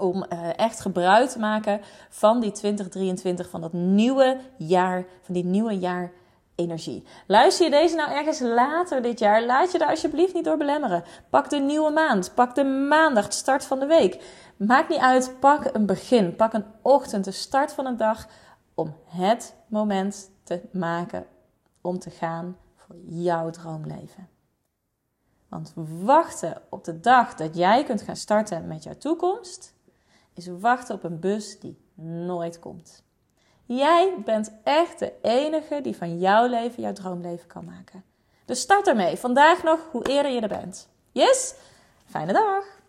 om 0.00 0.24
uh, 0.32 0.58
echt 0.58 0.80
gebruik 0.80 1.28
te 1.28 1.38
maken 1.38 1.80
van 2.08 2.40
die 2.40 2.52
2023, 2.52 3.50
van 3.50 3.60
dat 3.60 3.72
nieuwe 3.72 4.36
jaar, 4.56 5.04
van 5.22 5.34
die 5.34 5.44
nieuwe 5.44 5.78
jaar 5.78 6.12
energie. 6.54 7.04
Luister 7.26 7.64
je 7.64 7.70
deze 7.70 7.96
nou 7.96 8.10
ergens 8.10 8.40
later 8.40 9.02
dit 9.02 9.18
jaar, 9.18 9.44
laat 9.44 9.72
je 9.72 9.78
daar 9.78 9.88
alsjeblieft 9.88 10.34
niet 10.34 10.44
door 10.44 10.56
belemmeren. 10.56 11.04
Pak 11.30 11.50
de 11.50 11.58
nieuwe 11.58 11.90
maand, 11.90 12.34
pak 12.34 12.54
de 12.54 12.64
maandag, 12.64 13.26
de 13.26 13.32
start 13.32 13.64
van 13.64 13.78
de 13.78 13.86
week. 13.86 14.22
Maakt 14.56 14.88
niet 14.88 14.98
uit, 14.98 15.36
pak 15.40 15.64
een 15.72 15.86
begin, 15.86 16.36
pak 16.36 16.52
een 16.52 16.64
ochtend, 16.82 17.24
de 17.24 17.30
start 17.30 17.72
van 17.72 17.86
een 17.86 17.96
dag, 17.96 18.26
om 18.74 18.94
het 19.04 19.54
moment 19.66 20.30
te 20.44 20.60
maken 20.72 21.26
om 21.80 21.98
te 21.98 22.10
gaan 22.10 22.56
voor 22.76 22.96
jouw 23.06 23.50
droomleven. 23.50 24.28
Want 25.48 25.72
wachten 26.02 26.62
op 26.68 26.84
de 26.84 27.00
dag 27.00 27.34
dat 27.34 27.56
jij 27.56 27.84
kunt 27.84 28.02
gaan 28.02 28.16
starten 28.16 28.66
met 28.66 28.82
jouw 28.82 28.96
toekomst, 28.98 29.74
is 30.40 30.60
wachten 30.60 30.94
op 30.94 31.04
een 31.04 31.20
bus 31.20 31.60
die 31.60 31.78
nooit 31.94 32.58
komt. 32.58 33.02
Jij 33.64 34.14
bent 34.24 34.52
echt 34.64 34.98
de 34.98 35.12
enige 35.22 35.80
die 35.80 35.96
van 35.96 36.18
jouw 36.18 36.46
leven 36.46 36.82
jouw 36.82 36.92
droomleven 36.92 37.46
kan 37.46 37.64
maken. 37.64 38.04
Dus 38.44 38.60
start 38.60 38.86
ermee. 38.86 39.16
Vandaag 39.16 39.62
nog, 39.62 39.88
hoe 39.90 40.08
eerder 40.08 40.32
je 40.32 40.40
er 40.40 40.48
bent. 40.48 40.88
Yes? 41.12 41.54
Fijne 42.06 42.32
dag! 42.32 42.79